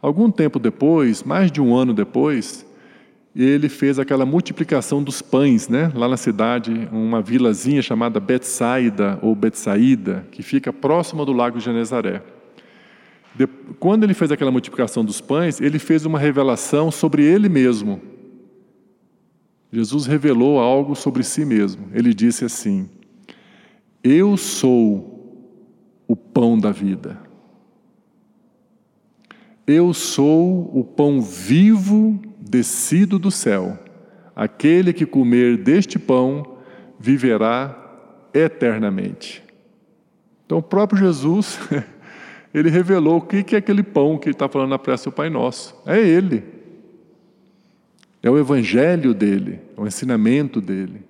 [0.00, 2.66] Algum tempo depois, mais de um ano depois,
[3.34, 5.90] ele fez aquela multiplicação dos pães, né?
[5.94, 11.64] lá na cidade, uma vilazinha chamada Betsaida ou Betsaída, que fica próxima do lago de
[11.64, 12.22] Genezaré.
[13.78, 18.11] Quando ele fez aquela multiplicação dos pães, ele fez uma revelação sobre ele mesmo.
[19.72, 21.88] Jesus revelou algo sobre si mesmo.
[21.94, 22.90] Ele disse assim:
[24.04, 25.12] Eu sou
[26.06, 27.18] o pão da vida.
[29.66, 33.78] Eu sou o pão vivo descido do céu.
[34.36, 36.58] Aquele que comer deste pão
[36.98, 37.78] viverá
[38.34, 39.42] eternamente.
[40.44, 41.58] Então, o próprio Jesus,
[42.52, 45.30] ele revelou o que é aquele pão que ele está falando na prece do Pai
[45.30, 45.74] Nosso.
[45.86, 46.61] É Ele.
[48.22, 51.02] É o evangelho dele, é o ensinamento dele.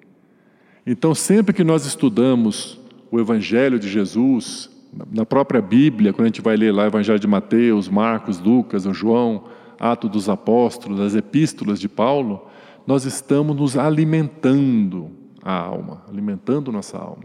[0.86, 4.70] Então, sempre que nós estudamos o evangelho de Jesus,
[5.12, 8.84] na própria Bíblia, quando a gente vai ler lá o evangelho de Mateus, Marcos, Lucas,
[8.92, 9.44] João,
[9.78, 12.46] Atos dos Apóstolos, as epístolas de Paulo,
[12.86, 15.10] nós estamos nos alimentando
[15.42, 17.24] a alma, alimentando nossa alma.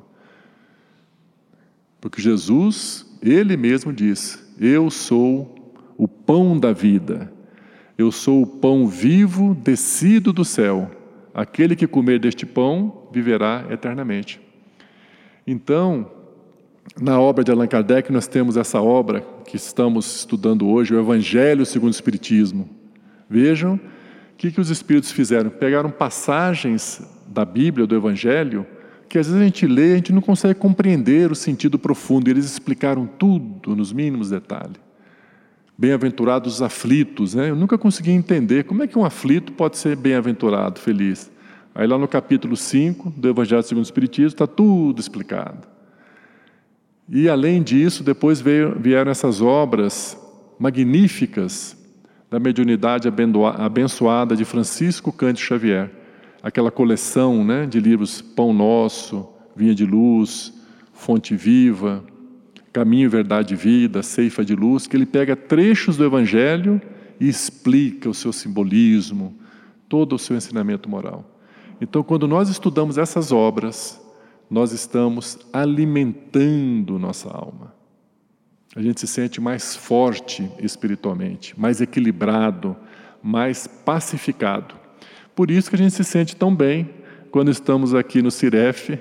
[2.00, 7.32] Porque Jesus, Ele mesmo diz: Eu sou o pão da vida,
[7.98, 10.92] eu sou o pão vivo descido do céu.
[11.34, 14.40] Aquele que comer deste pão viverá eternamente.
[15.46, 16.12] Então,
[17.00, 21.66] na obra de Allan Kardec, nós temos essa obra que estamos estudando hoje, o Evangelho
[21.66, 22.70] segundo o Espiritismo.
[23.30, 23.80] Vejam o
[24.38, 25.50] que, que os Espíritos fizeram.
[25.50, 28.66] Pegaram passagens da Bíblia, do Evangelho,
[29.10, 32.30] que às vezes a gente lê a gente não consegue compreender o sentido profundo.
[32.30, 34.87] E eles explicaram tudo nos mínimos detalhes.
[35.78, 37.36] Bem-aventurados os aflitos.
[37.36, 37.50] Né?
[37.50, 41.32] Eu nunca consegui entender como é que um aflito pode ser bem-aventurado, feliz.
[41.76, 45.68] Aí lá no capítulo 5 do Evangelho segundo o Espiritismo está tudo explicado.
[47.08, 50.18] E além disso, depois veio, vieram essas obras
[50.60, 51.78] magníficas
[52.30, 55.92] da mediunidade abençoada de Francisco Cândido Xavier,
[56.44, 60.54] aquela coleção né, de livros Pão Nosso, Vinha de Luz,
[60.92, 62.04] Fonte Viva,
[62.78, 66.80] Caminho, Verdade e Vida, Ceifa de Luz, que ele pega trechos do Evangelho
[67.20, 69.36] e explica o seu simbolismo,
[69.90, 71.26] todo o seu ensinamento moral.
[71.82, 74.00] Então, quando nós estudamos essas obras,
[74.48, 77.74] nós estamos alimentando nossa alma.
[78.76, 82.78] A gente se sente mais forte espiritualmente, mais equilibrado,
[83.24, 84.76] mais pacificado.
[85.36, 86.92] Por isso que a gente se sente tão bem
[87.32, 89.00] quando estamos aqui no Ciref,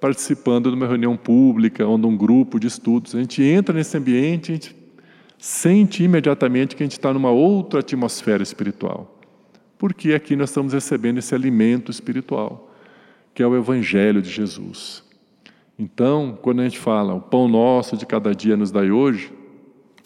[0.00, 3.14] participando de uma reunião pública ou de um grupo de estudos.
[3.14, 4.76] A gente entra nesse ambiente, a gente
[5.38, 9.20] sente imediatamente que a gente está numa outra atmosfera espiritual.
[9.78, 12.70] Porque aqui nós estamos recebendo esse alimento espiritual
[13.34, 15.02] que é o Evangelho de Jesus.
[15.78, 19.32] Então, quando a gente fala, o pão nosso de cada dia nos dai hoje,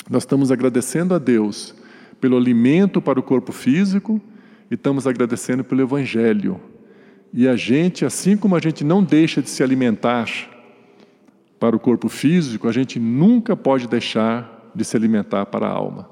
[0.08, 1.74] nós estamos agradecendo a Deus
[2.20, 4.20] pelo alimento para o corpo físico
[4.70, 6.60] e estamos agradecendo pelo Evangelho.
[7.34, 10.30] E a gente, assim como a gente não deixa de se alimentar
[11.60, 16.08] para o corpo físico, a gente nunca pode deixar de se alimentar para a alma.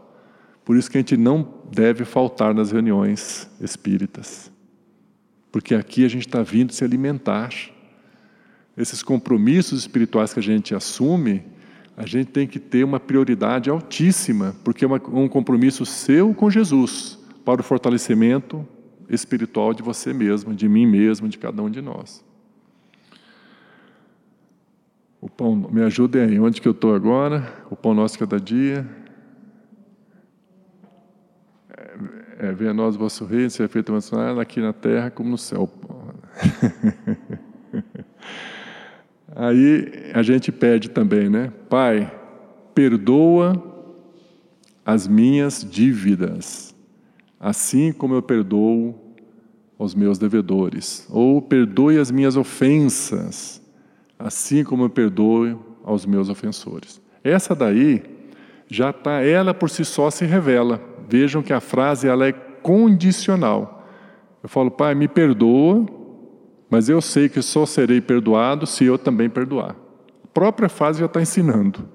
[0.65, 4.53] Por isso que a gente não deve faltar nas reuniões espíritas
[5.53, 7.51] porque aqui a gente está vindo se alimentar.
[8.75, 11.43] Esses compromissos espirituais que a gente assume,
[11.95, 17.19] a gente tem que ter uma prioridade altíssima, porque é um compromisso seu com Jesus,
[17.45, 18.67] para o fortalecimento
[19.09, 22.25] espiritual de você mesmo, de mim mesmo, de cada um de nós.
[25.21, 27.65] O pão, me ajudem aí, onde que eu estou agora?
[27.71, 28.85] O pão nosso cada dia.
[31.71, 33.93] É, é venha a nós o vosso reino, seja feito
[34.41, 35.71] aqui na terra como no céu.
[39.35, 41.53] Aí a gente pede também, né?
[41.69, 42.13] Pai,
[42.75, 43.71] perdoa
[44.85, 46.72] as minhas dívidas,
[47.43, 48.95] assim como eu perdoo
[49.77, 51.09] os meus devedores.
[51.11, 53.61] Ou perdoe as minhas ofensas,
[54.17, 57.03] assim como eu perdoo aos meus ofensores.
[57.25, 58.01] Essa daí
[58.69, 60.81] já está, ela por si só se revela.
[61.09, 63.89] Vejam que a frase ela é condicional.
[64.41, 65.85] Eu falo, pai, me perdoa,
[66.71, 69.75] mas eu sei que só serei perdoado se eu também perdoar.
[70.25, 71.89] A própria frase já está ensinando.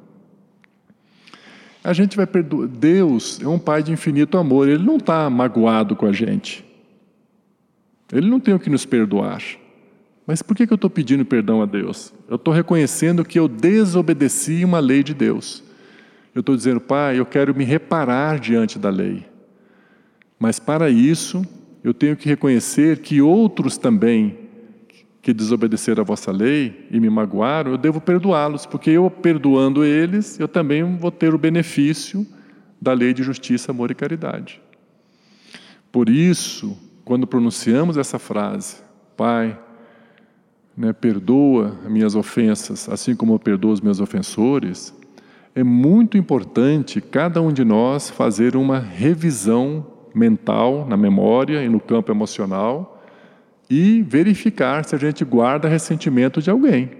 [1.87, 2.67] A gente vai perdoar.
[2.67, 6.65] Deus é um pai de infinito amor, ele não está magoado com a gente.
[8.11, 9.41] Ele não tem o que nos perdoar.
[10.25, 12.13] Mas por que eu estou pedindo perdão a Deus?
[12.27, 15.63] Eu estou reconhecendo que eu desobedeci uma lei de Deus.
[16.35, 19.25] Eu estou dizendo, Pai, eu quero me reparar diante da lei.
[20.37, 21.41] Mas para isso,
[21.85, 24.46] eu tenho que reconhecer que outros também
[25.27, 30.39] que desobedeceram a vossa lei e me magoaram, eu devo perdoá-los, porque eu perdoando eles,
[30.39, 32.25] eu também vou ter o benefício
[32.81, 34.61] da lei de justiça, amor e caridade.
[35.91, 38.77] Por isso, quando pronunciamos essa frase,
[39.17, 39.59] Pai,
[40.77, 44.95] né, perdoa minhas ofensas, assim como eu perdoo os meus ofensores,
[45.53, 49.85] é muito importante cada um de nós fazer uma revisão
[50.15, 52.96] mental, na memória e no campo emocional,
[53.69, 56.91] e verificar se a gente guarda ressentimento de alguém.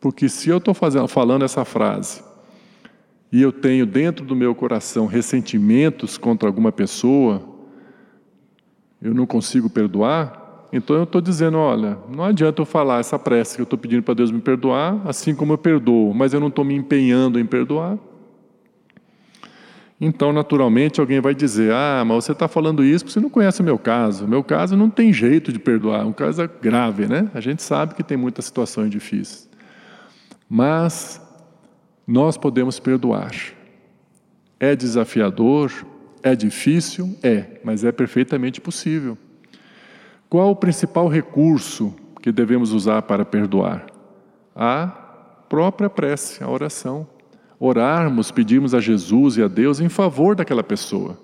[0.00, 2.22] Porque se eu estou falando essa frase
[3.30, 7.42] e eu tenho dentro do meu coração ressentimentos contra alguma pessoa,
[9.00, 13.56] eu não consigo perdoar, então eu estou dizendo, olha, não adianta eu falar essa prece
[13.56, 16.48] que eu estou pedindo para Deus me perdoar, assim como eu perdoo, mas eu não
[16.48, 17.98] estou me empenhando em perdoar.
[20.04, 23.60] Então, naturalmente, alguém vai dizer, ah, mas você está falando isso porque você não conhece
[23.60, 24.24] o meu caso.
[24.24, 27.30] O meu caso não tem jeito de perdoar, um caso é grave, né?
[27.32, 29.48] A gente sabe que tem muitas situações difíceis.
[30.50, 31.22] Mas
[32.04, 33.30] nós podemos perdoar.
[34.58, 35.70] É desafiador,
[36.20, 37.16] é difícil?
[37.22, 39.16] É, mas é perfeitamente possível.
[40.28, 43.86] Qual o principal recurso que devemos usar para perdoar?
[44.52, 44.88] A
[45.48, 47.06] própria prece, a oração.
[47.64, 51.16] Orarmos, pedirmos a Jesus e a Deus em favor daquela pessoa.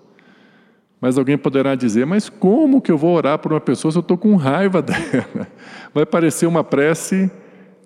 [1.01, 4.03] Mas alguém poderá dizer: Mas como que eu vou orar por uma pessoa se eu
[4.03, 5.49] estou com raiva dela?
[5.93, 7.29] Vai parecer uma prece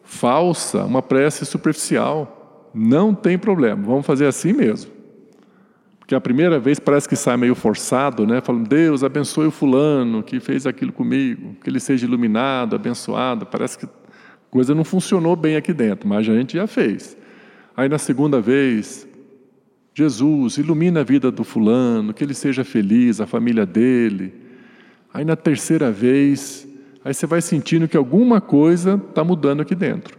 [0.04, 2.68] falsa, uma prece superficial.
[2.74, 4.90] Não tem problema, vamos fazer assim mesmo.
[5.98, 8.42] Porque a primeira vez parece que sai meio forçado, né?
[8.42, 13.46] Falando, Deus abençoe o fulano que fez aquilo comigo, que ele seja iluminado, abençoado.
[13.46, 13.88] Parece que a
[14.50, 17.16] coisa não funcionou bem aqui dentro, mas a gente já fez.
[17.82, 19.08] Aí na segunda vez,
[19.92, 24.32] Jesus, ilumina a vida do fulano, que ele seja feliz, a família dele.
[25.12, 26.64] Aí na terceira vez,
[27.04, 30.16] aí você vai sentindo que alguma coisa está mudando aqui dentro.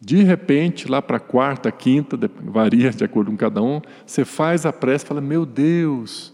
[0.00, 4.64] De repente, lá para a quarta, quinta, varia de acordo com cada um, você faz
[4.64, 6.32] a prece e fala: Meu Deus,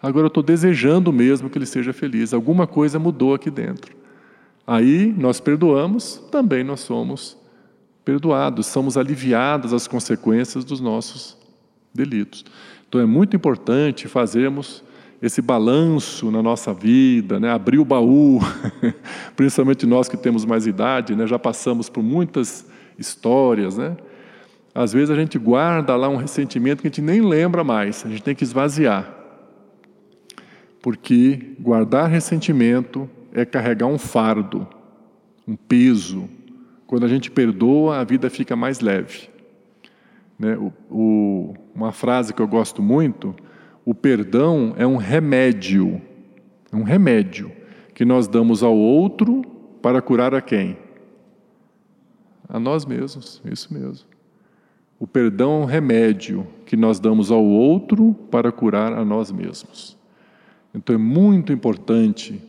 [0.00, 2.32] agora eu estou desejando mesmo que ele seja feliz.
[2.32, 3.92] Alguma coisa mudou aqui dentro.
[4.64, 7.42] Aí nós perdoamos, também nós somos
[8.04, 11.36] perdoados, somos aliviados as consequências dos nossos
[11.92, 12.44] delitos.
[12.88, 14.84] Então é muito importante fazermos
[15.22, 17.50] esse balanço na nossa vida, né?
[17.50, 18.40] abrir o baú,
[19.34, 21.26] principalmente nós que temos mais idade, né?
[21.26, 22.66] já passamos por muitas
[22.98, 23.96] histórias, né?
[24.74, 28.08] Às vezes a gente guarda lá um ressentimento que a gente nem lembra mais, a
[28.08, 29.08] gente tem que esvaziar.
[30.82, 34.66] Porque guardar ressentimento é carregar um fardo,
[35.46, 36.28] um peso.
[36.86, 39.28] Quando a gente perdoa, a vida fica mais leve.
[40.38, 40.56] Né?
[40.56, 43.34] O, o, uma frase que eu gosto muito:
[43.84, 46.00] o perdão é um remédio,
[46.72, 47.50] um remédio
[47.94, 49.42] que nós damos ao outro
[49.80, 50.76] para curar a quem?
[52.48, 54.06] a nós mesmos, isso mesmo.
[54.98, 59.96] O perdão é um remédio que nós damos ao outro para curar a nós mesmos.
[60.74, 62.40] Então é muito importante,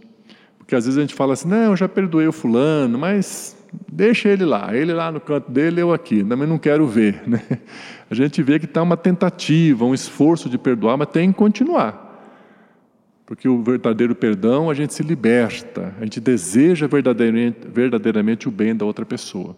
[0.57, 3.54] porque às vezes a gente fala assim: não, eu já perdoei o fulano, mas
[3.91, 7.23] deixa ele lá, ele lá no canto dele, eu aqui, também não quero ver.
[7.27, 7.41] Né?
[8.09, 12.05] A gente vê que está uma tentativa, um esforço de perdoar, mas tem que continuar.
[13.25, 18.75] Porque o verdadeiro perdão, a gente se liberta, a gente deseja verdadeiramente, verdadeiramente o bem
[18.75, 19.57] da outra pessoa.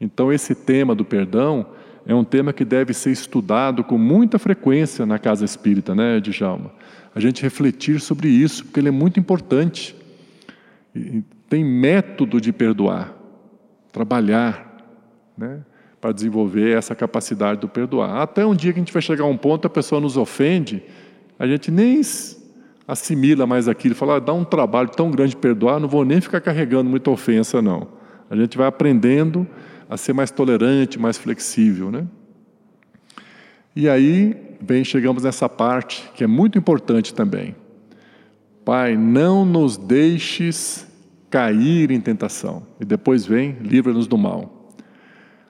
[0.00, 1.66] Então, esse tema do perdão
[2.04, 6.72] é um tema que deve ser estudado com muita frequência na casa espírita, né, Djalma?
[7.14, 9.96] A gente refletir sobre isso, porque ele é muito importante.
[11.48, 13.15] tem método de perdoar,
[13.96, 14.76] trabalhar,
[15.38, 15.60] né,
[15.98, 18.20] para desenvolver essa capacidade do perdoar.
[18.20, 20.82] Até um dia que a gente vai chegar a um ponto, a pessoa nos ofende,
[21.38, 22.02] a gente nem
[22.86, 26.42] assimila mais aquilo, fala, ah, dá um trabalho tão grande perdoar, não vou nem ficar
[26.42, 27.88] carregando muita ofensa, não.
[28.28, 29.46] A gente vai aprendendo
[29.88, 32.06] a ser mais tolerante, mais flexível, né?
[33.74, 37.56] E aí, bem, chegamos nessa parte que é muito importante também.
[38.62, 40.85] Pai, não nos deixes
[41.30, 42.66] cair em tentação.
[42.80, 44.74] E depois vem, livra-nos do mal.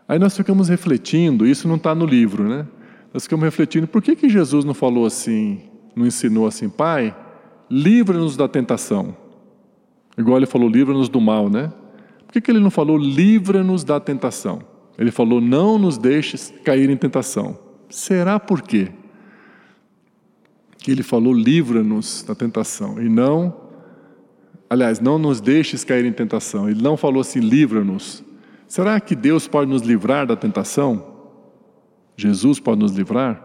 [0.08, 2.66] Aí nós ficamos refletindo, isso não está no livro, né?
[3.12, 5.62] Nós ficamos refletindo, por que, que Jesus não falou assim,
[5.94, 7.16] não ensinou assim, Pai,
[7.70, 9.16] livra-nos da tentação.
[10.16, 11.72] Igual ele falou, livra-nos do mal, né?
[12.26, 14.60] Por que, que ele não falou, livra-nos da tentação?
[14.98, 17.58] Ele falou, não nos deixes cair em tentação.
[17.88, 18.88] Será por quê?
[20.78, 23.65] Que ele falou, livra-nos da tentação, e não,
[24.68, 26.68] aliás, não nos deixes cair em tentação.
[26.68, 28.24] Ele não falou assim, livra-nos.
[28.66, 31.14] Será que Deus pode nos livrar da tentação?
[32.16, 33.42] Jesus pode nos livrar?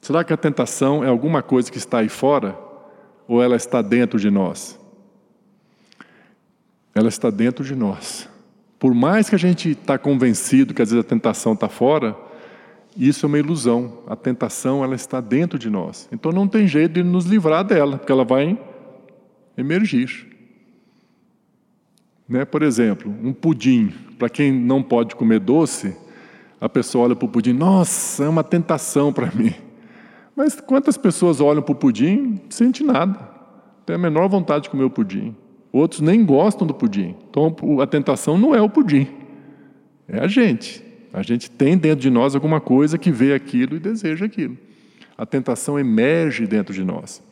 [0.00, 2.72] Será que a tentação é alguma coisa que está aí fora?
[3.26, 4.78] ou ela está dentro de nós?
[6.94, 8.28] Ela está dentro de nós.
[8.78, 12.16] Por mais que a gente está convencido que às vezes a tentação está fora,
[12.96, 14.00] isso é uma ilusão.
[14.06, 16.08] A tentação ela está dentro de nós.
[16.12, 18.58] Então não tem jeito de nos livrar dela, porque ela vai
[19.56, 20.26] emergir.
[22.28, 22.44] Né?
[22.44, 23.92] Por exemplo, um pudim.
[24.18, 25.96] Para quem não pode comer doce,
[26.60, 29.52] a pessoa olha para o pudim, nossa, é uma tentação para mim.
[30.34, 33.18] Mas quantas pessoas olham para o pudim e sente nada?
[33.84, 35.34] Tem a menor vontade de comer o pudim.
[35.72, 37.16] Outros nem gostam do pudim.
[37.28, 39.08] Então a tentação não é o pudim,
[40.08, 40.82] é a gente.
[41.12, 44.56] A gente tem dentro de nós alguma coisa que vê aquilo e deseja aquilo.
[45.16, 47.22] A tentação emerge dentro de nós.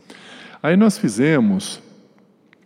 [0.62, 1.80] Aí nós fizemos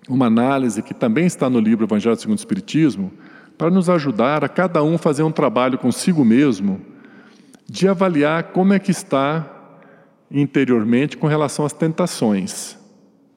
[0.08, 3.12] uma análise que também está no livro Evangelho segundo o Espiritismo,
[3.56, 6.80] para nos ajudar a cada um fazer um trabalho consigo mesmo
[7.68, 9.50] de avaliar como é que está
[10.30, 12.76] interiormente com relação às tentações.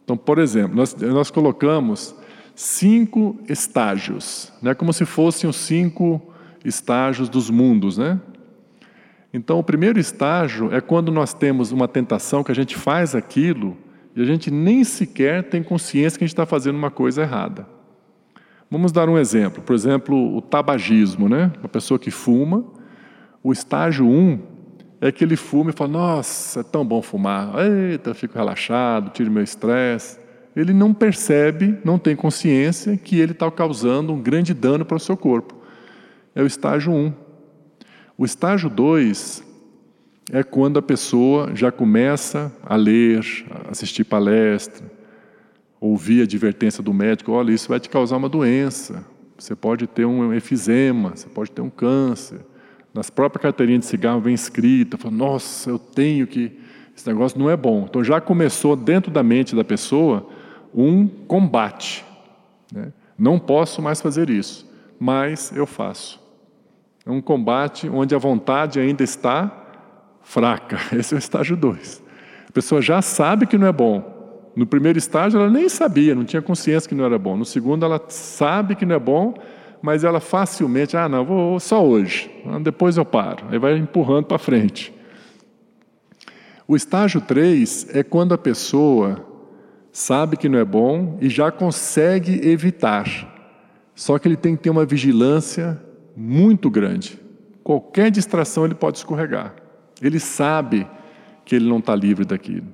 [0.03, 2.15] Então, por exemplo, nós, nós colocamos
[2.55, 6.21] cinco estágios, né, como se fossem os cinco
[6.65, 7.97] estágios dos mundos.
[7.97, 8.19] Né?
[9.33, 13.77] Então, o primeiro estágio é quando nós temos uma tentação que a gente faz aquilo
[14.17, 17.67] e a gente nem sequer tem consciência que a gente está fazendo uma coisa errada.
[18.69, 19.61] Vamos dar um exemplo.
[19.61, 21.51] Por exemplo, o tabagismo, né?
[21.59, 22.65] Uma pessoa que fuma.
[23.43, 24.39] O estágio 1 um
[24.99, 27.53] é que ele fuma e fala: Nossa, é tão bom fumar.
[27.59, 30.17] Eita, eu fico relaxado, tiro meu estresse.
[30.55, 34.99] Ele não percebe, não tem consciência que ele está causando um grande dano para o
[34.99, 35.53] seu corpo.
[36.33, 36.95] É o estágio 1.
[36.95, 37.13] Um.
[38.17, 39.43] O estágio 2
[40.31, 43.21] é quando a pessoa já começa a ler,
[43.69, 44.85] assistir palestra,
[45.79, 49.05] ouvir a advertência do médico: olha, isso vai te causar uma doença.
[49.37, 52.41] Você pode ter um efizema, você pode ter um câncer
[52.97, 56.59] nas próprias carteirinhas de cigarro vem escrita, nossa, eu tenho que.
[56.95, 57.85] Esse negócio não é bom.
[57.87, 60.27] Então já começou dentro da mente da pessoa
[60.73, 62.03] um combate.
[62.73, 62.91] Né?
[63.15, 64.67] Não posso mais fazer isso,
[64.99, 66.19] mas eu faço.
[67.05, 69.66] É um combate onde a vontade ainda está
[70.27, 70.77] fraca.
[70.95, 72.03] Esse é o estágio 2.
[72.49, 74.15] A pessoa já sabe que não é bom.
[74.55, 77.37] No primeiro estágio ela nem sabia, não tinha consciência que não era bom.
[77.37, 79.35] No segundo ela sabe que não é bom,
[79.81, 82.29] mas ela facilmente, ah, não, vou só hoje,
[82.63, 83.45] depois eu paro.
[83.49, 84.91] Aí vai empurrando para frente.
[86.67, 89.23] O estágio 3 é quando a pessoa
[89.91, 93.05] sabe que não é bom e já consegue evitar.
[93.93, 95.79] Só que ele tem que ter uma vigilância
[96.15, 97.19] muito grande.
[97.63, 99.66] Qualquer distração ele pode escorregar.
[100.01, 100.87] Ele sabe
[101.45, 102.67] que ele não está livre daquilo.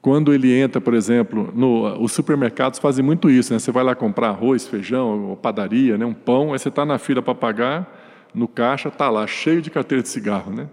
[0.00, 3.58] Quando ele entra, por exemplo, no, os supermercados fazem muito isso, né?
[3.58, 6.06] Você vai lá comprar arroz, feijão, ou padaria, né?
[6.06, 9.70] um pão, aí você está na fila para pagar, no caixa está lá, cheio de
[9.70, 10.68] carteira de cigarro, né?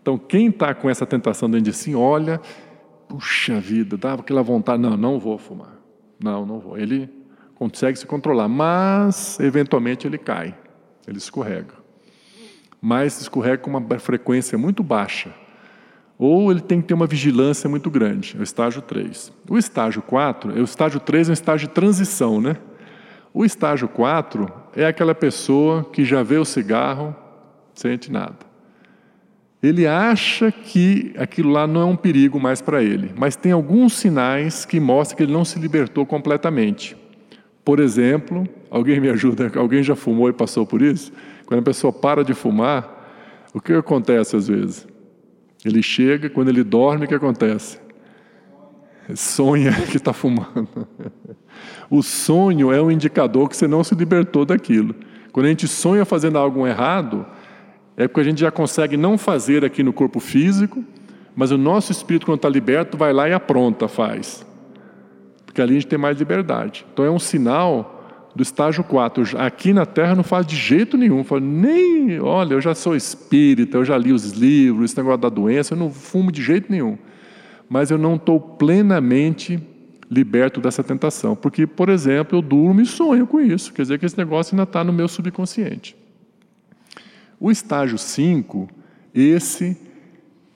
[0.00, 2.40] Então, quem está com essa tentação dentro de si, olha,
[3.08, 5.80] puxa vida, dá aquela vontade, não, não vou fumar.
[6.22, 6.78] Não, não vou.
[6.78, 7.10] Ele
[7.56, 10.54] consegue se controlar, mas, eventualmente, ele cai,
[11.08, 11.85] ele escorrega.
[12.88, 15.34] Mas escorrega com uma frequência muito baixa
[16.16, 19.32] ou ele tem que ter uma vigilância muito grande, é o estágio 3.
[19.50, 22.56] O estágio 4, é o estágio 3 é um estágio de transição, né?
[23.34, 27.12] O estágio 4 é aquela pessoa que já vê o cigarro,
[27.74, 28.46] sente nada.
[29.60, 33.94] Ele acha que aquilo lá não é um perigo mais para ele, mas tem alguns
[33.94, 36.96] sinais que mostram que ele não se libertou completamente.
[37.64, 41.12] Por exemplo, alguém me ajuda, alguém já fumou e passou por isso?
[41.46, 42.96] Quando a pessoa para de fumar,
[43.54, 44.86] o que acontece às vezes?
[45.64, 47.78] Ele chega, quando ele dorme, o que acontece?
[49.14, 50.86] Sonha que está fumando.
[51.88, 54.94] O sonho é um indicador que você não se libertou daquilo.
[55.32, 57.24] Quando a gente sonha fazendo algo errado,
[57.96, 60.84] é porque a gente já consegue não fazer aqui no corpo físico,
[61.34, 64.44] mas o nosso espírito, quando está liberto, vai lá e apronta, faz.
[65.44, 66.84] porque ali a gente tem mais liberdade.
[66.92, 67.95] Então é um sinal
[68.36, 69.38] do estágio 4.
[69.38, 71.24] Aqui na Terra não faz de jeito nenhum.
[71.24, 75.30] Falo, nem, olha, eu já sou espírita, eu já li os livros, esse negócio da
[75.30, 76.98] doença, eu não fumo de jeito nenhum.
[77.66, 79.58] Mas eu não estou plenamente
[80.10, 81.34] liberto dessa tentação.
[81.34, 83.72] Porque, por exemplo, eu durmo e sonho com isso.
[83.72, 85.96] Quer dizer que esse negócio ainda está no meu subconsciente.
[87.40, 88.68] O estágio 5,
[89.14, 89.78] esse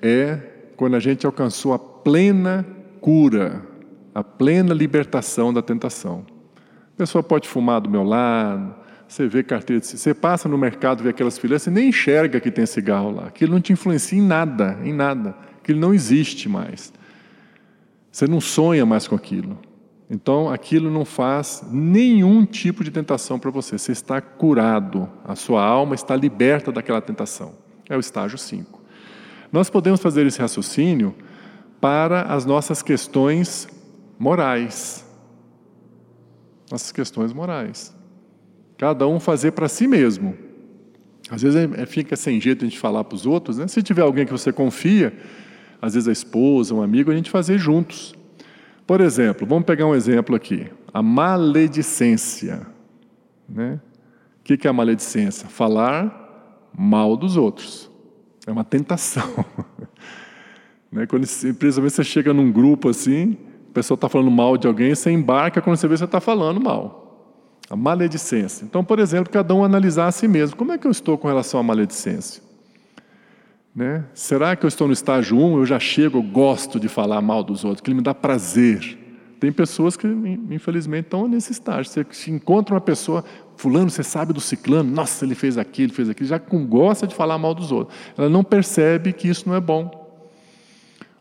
[0.02, 0.38] é
[0.76, 2.66] quando a gente alcançou a plena
[3.00, 3.62] cura,
[4.14, 6.26] a plena libertação da tentação.
[7.00, 8.74] Pessoa pode fumar do meu lado,
[9.08, 12.50] você vê carteira de você passa no mercado, vê aquelas fileiras, você nem enxerga que
[12.50, 13.28] tem cigarro lá.
[13.28, 15.34] Aquilo não te influencia em nada, em nada.
[15.62, 16.92] Aquilo não existe mais.
[18.12, 19.58] Você não sonha mais com aquilo.
[20.10, 23.78] Então, aquilo não faz nenhum tipo de tentação para você.
[23.78, 25.08] Você está curado.
[25.24, 27.54] A sua alma está liberta daquela tentação.
[27.88, 28.78] É o estágio 5.
[29.50, 31.14] Nós podemos fazer esse raciocínio
[31.80, 33.66] para as nossas questões
[34.18, 35.08] morais.
[36.70, 37.94] Nossas questões morais.
[38.78, 40.36] Cada um fazer para si mesmo.
[41.30, 43.68] Às vezes é, fica sem jeito a gente falar para os outros, né?
[43.68, 45.12] Se tiver alguém que você confia,
[45.80, 48.14] às vezes a esposa, um amigo, a gente fazer juntos.
[48.86, 52.66] Por exemplo, vamos pegar um exemplo aqui: a maledicência.
[53.48, 53.80] Né?
[54.40, 55.48] O que é a maledicência?
[55.48, 57.90] Falar mal dos outros.
[58.46, 59.44] É uma tentação.
[60.90, 61.06] né?
[61.06, 63.36] Quando, principalmente você chega num grupo assim,
[63.70, 66.20] a pessoa está falando mal de alguém, você embarca quando você vê que você está
[66.20, 67.06] falando mal.
[67.70, 68.64] A maledicência.
[68.64, 70.56] Então, por exemplo, cada um analisar a si mesmo.
[70.56, 72.42] Como é que eu estou com relação à maledicência?
[73.74, 74.04] Né?
[74.12, 77.44] Será que eu estou no estágio 1, eu já chego, eu gosto de falar mal
[77.44, 78.98] dos outros, que ele me dá prazer.
[79.38, 80.06] Tem pessoas que,
[80.50, 81.90] infelizmente, estão nesse estágio.
[81.90, 83.24] Você encontra uma pessoa,
[83.56, 87.38] fulano, você sabe do ciclano, nossa, ele fez aquilo, fez aquilo, já gosta de falar
[87.38, 87.96] mal dos outros.
[88.18, 89.99] Ela não percebe que isso não é bom.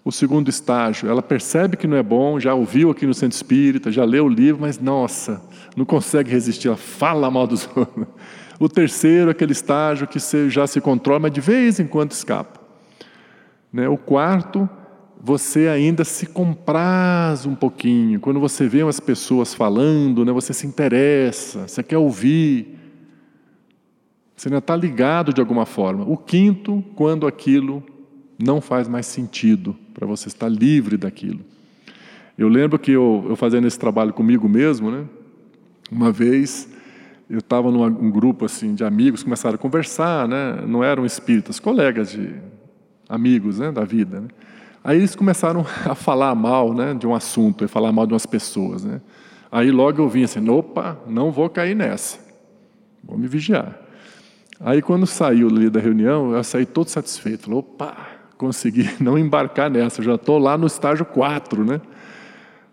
[0.09, 3.91] O segundo estágio, ela percebe que não é bom, já ouviu aqui no centro espírita,
[3.91, 5.39] já leu o livro, mas nossa,
[5.77, 8.07] não consegue resistir, ela fala mal dos outros.
[8.59, 12.59] O terceiro, aquele estágio que você já se controla, mas de vez em quando escapa.
[13.71, 13.87] Né?
[13.87, 14.67] O quarto,
[15.21, 18.19] você ainda se compraz um pouquinho.
[18.19, 22.79] Quando você vê umas pessoas falando, né, você se interessa, você quer ouvir.
[24.35, 26.03] Você ainda está ligado de alguma forma.
[26.03, 27.98] O quinto, quando aquilo
[28.39, 31.41] não faz mais sentido, para você estar livre daquilo.
[32.37, 35.05] Eu lembro que eu, eu fazendo esse trabalho comigo mesmo, né?
[35.91, 36.69] uma vez
[37.29, 40.63] eu estava num um grupo assim de amigos, começaram a conversar, né?
[40.65, 42.33] Não eram espíritas, colegas de
[43.07, 44.21] amigos, né, da vida.
[44.21, 44.27] Né?
[44.83, 48.25] Aí eles começaram a falar mal, né, de um assunto, a falar mal de umas
[48.25, 49.01] pessoas, né?
[49.51, 52.19] Aí logo eu vim assim, opa, não vou cair nessa,
[53.03, 53.79] vou me vigiar.
[54.59, 57.95] Aí quando saiu ali da reunião, eu saí todo satisfeito, falei, opa,
[58.39, 61.81] consegui não embarcar nessa, já estou lá no estágio 4, né?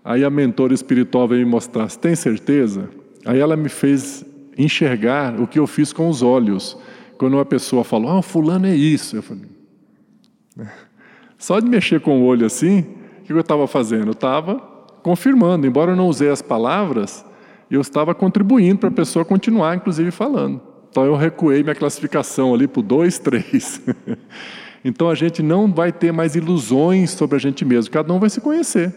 [0.03, 2.89] Aí a mentora espiritual veio me mostrar, tem certeza?
[3.27, 4.25] Aí ela me fez
[4.57, 6.79] enxergar o que eu fiz com os olhos.
[7.19, 9.17] Quando uma pessoa falou, ah, fulano é isso.
[9.17, 9.43] Eu falei,
[11.37, 12.87] só de mexer com o olho assim,
[13.21, 14.07] o que eu estava fazendo?
[14.07, 14.55] Eu estava
[15.03, 17.25] confirmando, embora eu não usei as palavras,
[17.69, 20.61] eu estava contribuindo para a pessoa continuar, inclusive, falando.
[20.89, 23.83] Então eu recuei minha classificação ali para o 2, 3.
[24.85, 28.31] Então a gente não vai ter mais ilusões sobre a gente mesmo, cada um vai
[28.31, 28.95] se conhecer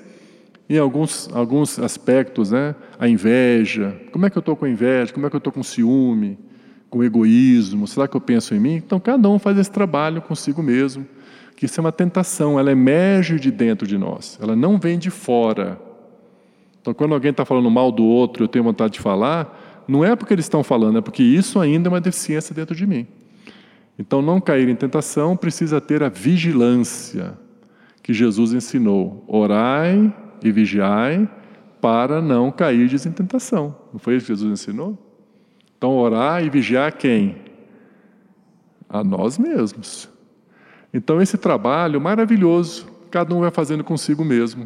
[0.70, 2.76] em alguns, alguns aspectos, né?
[3.00, 5.64] a inveja, como é que eu estou com inveja, como é que eu estou com
[5.64, 6.38] ciúme,
[6.90, 8.76] com egoísmo, será que eu penso em mim?
[8.76, 11.08] Então cada um faz esse trabalho consigo mesmo,
[11.56, 15.10] que isso é uma tentação, ela emerge de dentro de nós, ela não vem de
[15.10, 15.80] fora.
[16.82, 20.16] Então quando alguém está falando mal do outro, eu tenho vontade de falar, não é
[20.16, 23.08] porque eles estão falando, é porque isso ainda é uma deficiência dentro de mim.
[24.00, 27.38] Então não cair em tentação precisa ter a vigilância
[28.02, 29.26] que Jesus ensinou.
[29.28, 31.30] Orai e vigiai
[31.82, 33.76] para não cair em tentação.
[33.92, 34.98] Não foi isso que Jesus ensinou?
[35.78, 37.38] Então, orar e vigiar quem?
[38.90, 40.10] A nós mesmos.
[40.94, 44.66] Então, esse trabalho maravilhoso, cada um vai fazendo consigo mesmo.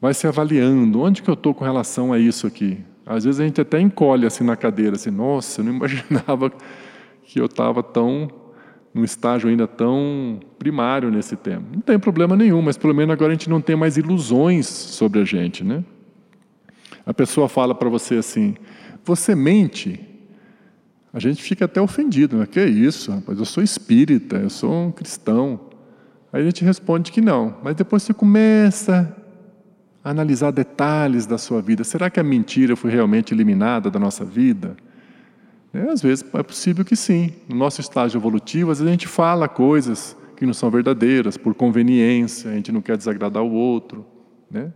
[0.00, 2.78] Vai se avaliando, onde que eu estou com relação a isso aqui?
[3.06, 6.52] Às vezes a gente até encolhe assim na cadeira, assim, nossa, eu não imaginava
[7.34, 8.30] que eu estava tão
[8.94, 11.64] num estágio ainda tão primário nesse tema.
[11.72, 15.20] Não tem problema nenhum, mas pelo menos agora a gente não tem mais ilusões sobre
[15.20, 15.82] a gente, né?
[17.04, 18.54] A pessoa fala para você assim:
[19.04, 19.98] "Você mente?"
[21.12, 22.46] A gente fica até ofendido, né?
[22.46, 23.36] Que é isso, rapaz?
[23.36, 25.58] Eu sou espírita, eu sou um cristão.
[26.32, 29.12] Aí a gente responde que não, mas depois você começa
[30.04, 31.82] a analisar detalhes da sua vida.
[31.82, 34.76] Será que a mentira foi realmente eliminada da nossa vida?
[35.74, 37.32] É, às vezes é possível que sim.
[37.48, 41.54] No nosso estágio evolutivo, às vezes a gente fala coisas que não são verdadeiras, por
[41.54, 44.06] conveniência, a gente não quer desagradar o outro.
[44.50, 44.72] Né?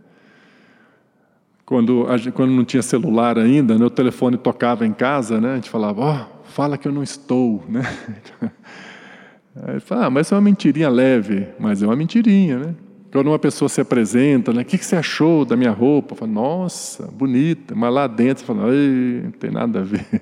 [1.69, 5.69] quando, quando não tinha celular ainda, né, o telefone tocava em casa, né, a gente
[5.69, 7.83] falava, ó, oh, fala que eu não estou, né?
[9.67, 12.75] Aí fala, ah, mas é uma mentirinha leve, mas é uma mentirinha, né?
[13.11, 14.63] Quando uma pessoa se apresenta, né?
[14.63, 16.15] O que você achou da minha roupa?
[16.15, 17.75] Fala, nossa, bonita.
[17.75, 20.21] Mas lá dentro, você fala, não tem nada a ver.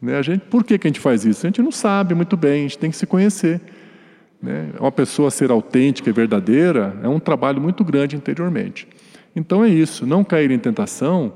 [0.00, 0.16] Né?
[0.16, 1.46] A gente, por que, que a gente faz isso?
[1.46, 3.60] A gente não sabe muito bem, a gente tem que se conhecer.
[4.42, 4.70] Né?
[4.78, 8.86] Uma pessoa ser autêntica e verdadeira é um trabalho muito grande interiormente.
[9.34, 11.32] Então é isso, não cair em tentação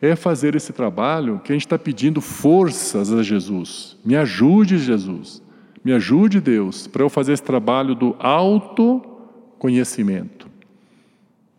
[0.00, 3.96] é fazer esse trabalho que a gente está pedindo forças a Jesus.
[4.04, 5.42] Me ajude, Jesus.
[5.84, 10.52] Me ajude, Deus, para eu fazer esse trabalho do autoconhecimento.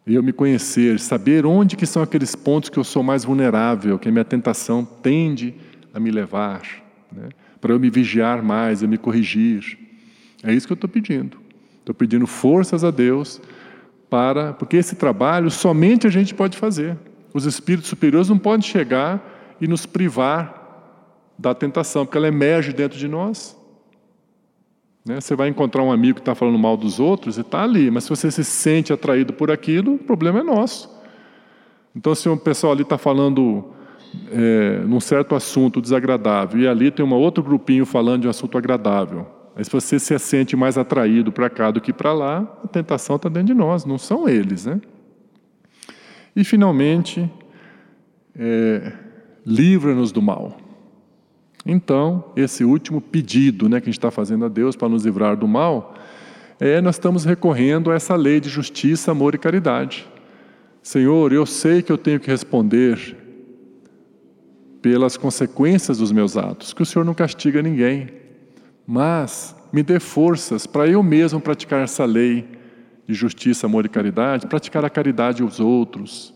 [0.05, 4.07] Eu me conhecer, saber onde que são aqueles pontos que eu sou mais vulnerável, que
[4.07, 6.61] a minha tentação tende a me levar,
[7.11, 7.29] né?
[7.59, 9.77] para eu me vigiar mais, a me corrigir.
[10.43, 11.37] É isso que eu estou pedindo.
[11.79, 13.41] Estou pedindo forças a Deus
[14.09, 16.97] para, porque esse trabalho somente a gente pode fazer.
[17.33, 20.63] Os espíritos superiores não podem chegar e nos privar
[21.37, 23.57] da tentação, porque ela emerge dentro de nós.
[25.05, 25.21] Né?
[25.21, 28.05] Você vai encontrar um amigo que está falando mal dos outros e está ali, mas
[28.05, 30.89] se você se sente atraído por aquilo, o problema é nosso.
[31.95, 33.74] Então, se um pessoal ali está falando
[34.31, 38.57] é, num certo assunto desagradável e ali tem um outro grupinho falando de um assunto
[38.57, 42.67] agradável, mas se você se sente mais atraído para cá do que para lá, a
[42.67, 44.65] tentação está dentro de nós, não são eles.
[44.65, 44.81] Né?
[46.35, 47.31] E, finalmente,
[48.37, 48.91] é,
[49.45, 50.57] livra-nos do mal.
[51.65, 55.37] Então, esse último pedido né, que a gente está fazendo a Deus para nos livrar
[55.37, 55.95] do mal,
[56.59, 60.05] é nós estamos recorrendo a essa lei de justiça, amor e caridade.
[60.83, 63.17] Senhor, eu sei que eu tenho que responder
[64.85, 68.25] pelas consequências dos meus atos, que o Senhor não castiga ninguém
[68.85, 72.47] mas me dê forças para eu mesmo praticar essa lei
[73.07, 76.33] de justiça, amor e caridade, praticar a caridade aos outros,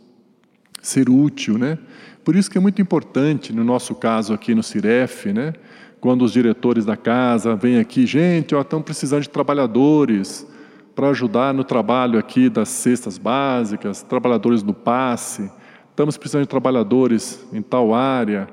[0.81, 1.77] ser útil, né?
[2.23, 5.53] Por isso que é muito importante, no nosso caso aqui no Ciref, né?
[5.99, 10.47] Quando os diretores da casa vêm aqui, gente, ó, estão precisando de trabalhadores
[10.95, 15.49] para ajudar no trabalho aqui das cestas básicas, trabalhadores do passe,
[15.99, 18.47] estamos precisando de trabalhadores em tal área.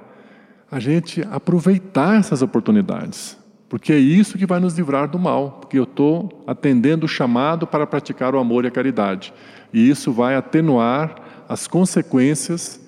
[0.69, 3.39] A gente aproveitar essas oportunidades.
[3.69, 7.65] Porque é isso que vai nos livrar do mal, porque eu estou atendendo o chamado
[7.65, 9.33] para praticar o amor e a caridade.
[9.73, 11.15] E isso vai atenuar
[11.49, 12.81] as consequências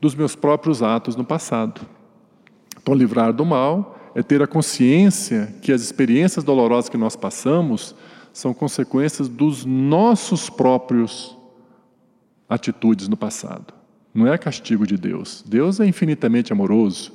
[0.00, 1.82] dos meus próprios atos no passado.
[2.80, 7.94] Então, livrar do mal é ter a consciência que as experiências dolorosas que nós passamos
[8.32, 11.36] são consequências dos nossos próprios
[12.48, 13.77] atitudes no passado.
[14.14, 15.44] Não é castigo de Deus.
[15.46, 17.12] Deus é infinitamente amoroso.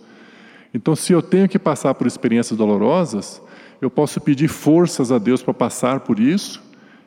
[0.74, 3.41] Então, se eu tenho que passar por experiências dolorosas,
[3.82, 6.64] eu posso pedir forças a Deus para passar por isso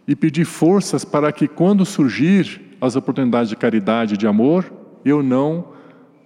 [0.07, 4.71] e pedir forças para que, quando surgir as oportunidades de caridade de amor,
[5.05, 5.73] eu não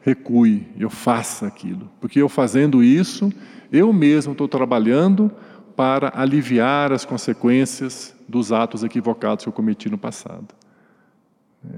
[0.02, 1.90] recue, eu faça aquilo.
[2.00, 3.32] Porque eu fazendo isso,
[3.72, 5.30] eu mesmo estou trabalhando
[5.76, 10.48] para aliviar as consequências dos atos equivocados que eu cometi no passado.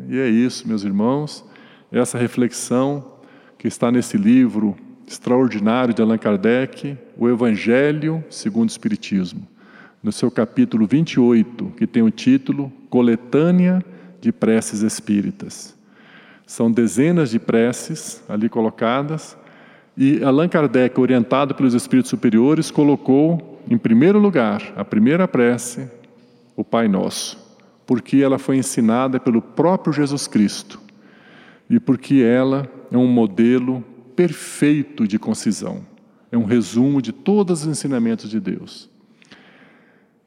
[0.09, 1.45] E é isso, meus irmãos,
[1.93, 3.05] essa reflexão
[3.59, 4.74] que está nesse livro
[5.07, 9.47] extraordinário de Allan Kardec, o Evangelho segundo o Espiritismo,
[10.03, 13.84] no seu capítulo 28, que tem o título Coletânea
[14.20, 15.76] de Preces Espíritas.
[16.47, 19.36] São dezenas de preces ali colocadas,
[19.95, 25.90] e Allan Kardec, orientado pelos Espíritos Superiores, colocou em primeiro lugar, a primeira prece,
[26.57, 27.38] o Pai Nosso,
[27.86, 30.80] porque ela foi ensinada pelo próprio Jesus Cristo
[31.73, 33.83] e porque ela é um modelo
[34.14, 35.81] perfeito de concisão.
[36.31, 38.91] É um resumo de todos os ensinamentos de Deus.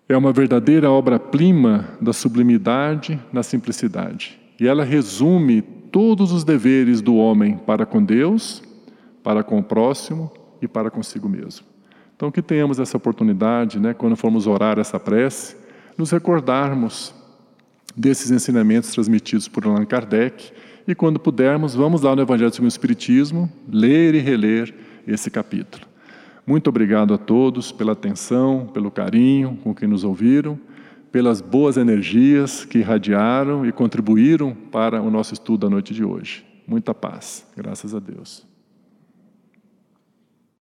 [0.09, 4.39] É uma verdadeira obra-prima da sublimidade na simplicidade.
[4.59, 8.63] E ela resume todos os deveres do homem para com Deus,
[9.23, 11.63] para com o próximo e para consigo mesmo.
[12.15, 15.55] Então, que tenhamos essa oportunidade, né, quando formos orar essa prece,
[15.95, 17.13] nos recordarmos
[17.95, 20.51] desses ensinamentos transmitidos por Allan Kardec
[20.87, 24.73] e quando pudermos, vamos lá no Evangelho segundo o Espiritismo, ler e reler
[25.07, 25.85] esse capítulo.
[26.45, 30.59] Muito obrigado a todos pela atenção, pelo carinho com que nos ouviram,
[31.11, 36.45] pelas boas energias que irradiaram e contribuíram para o nosso estudo da noite de hoje.
[36.67, 38.54] Muita paz, graças a Deus.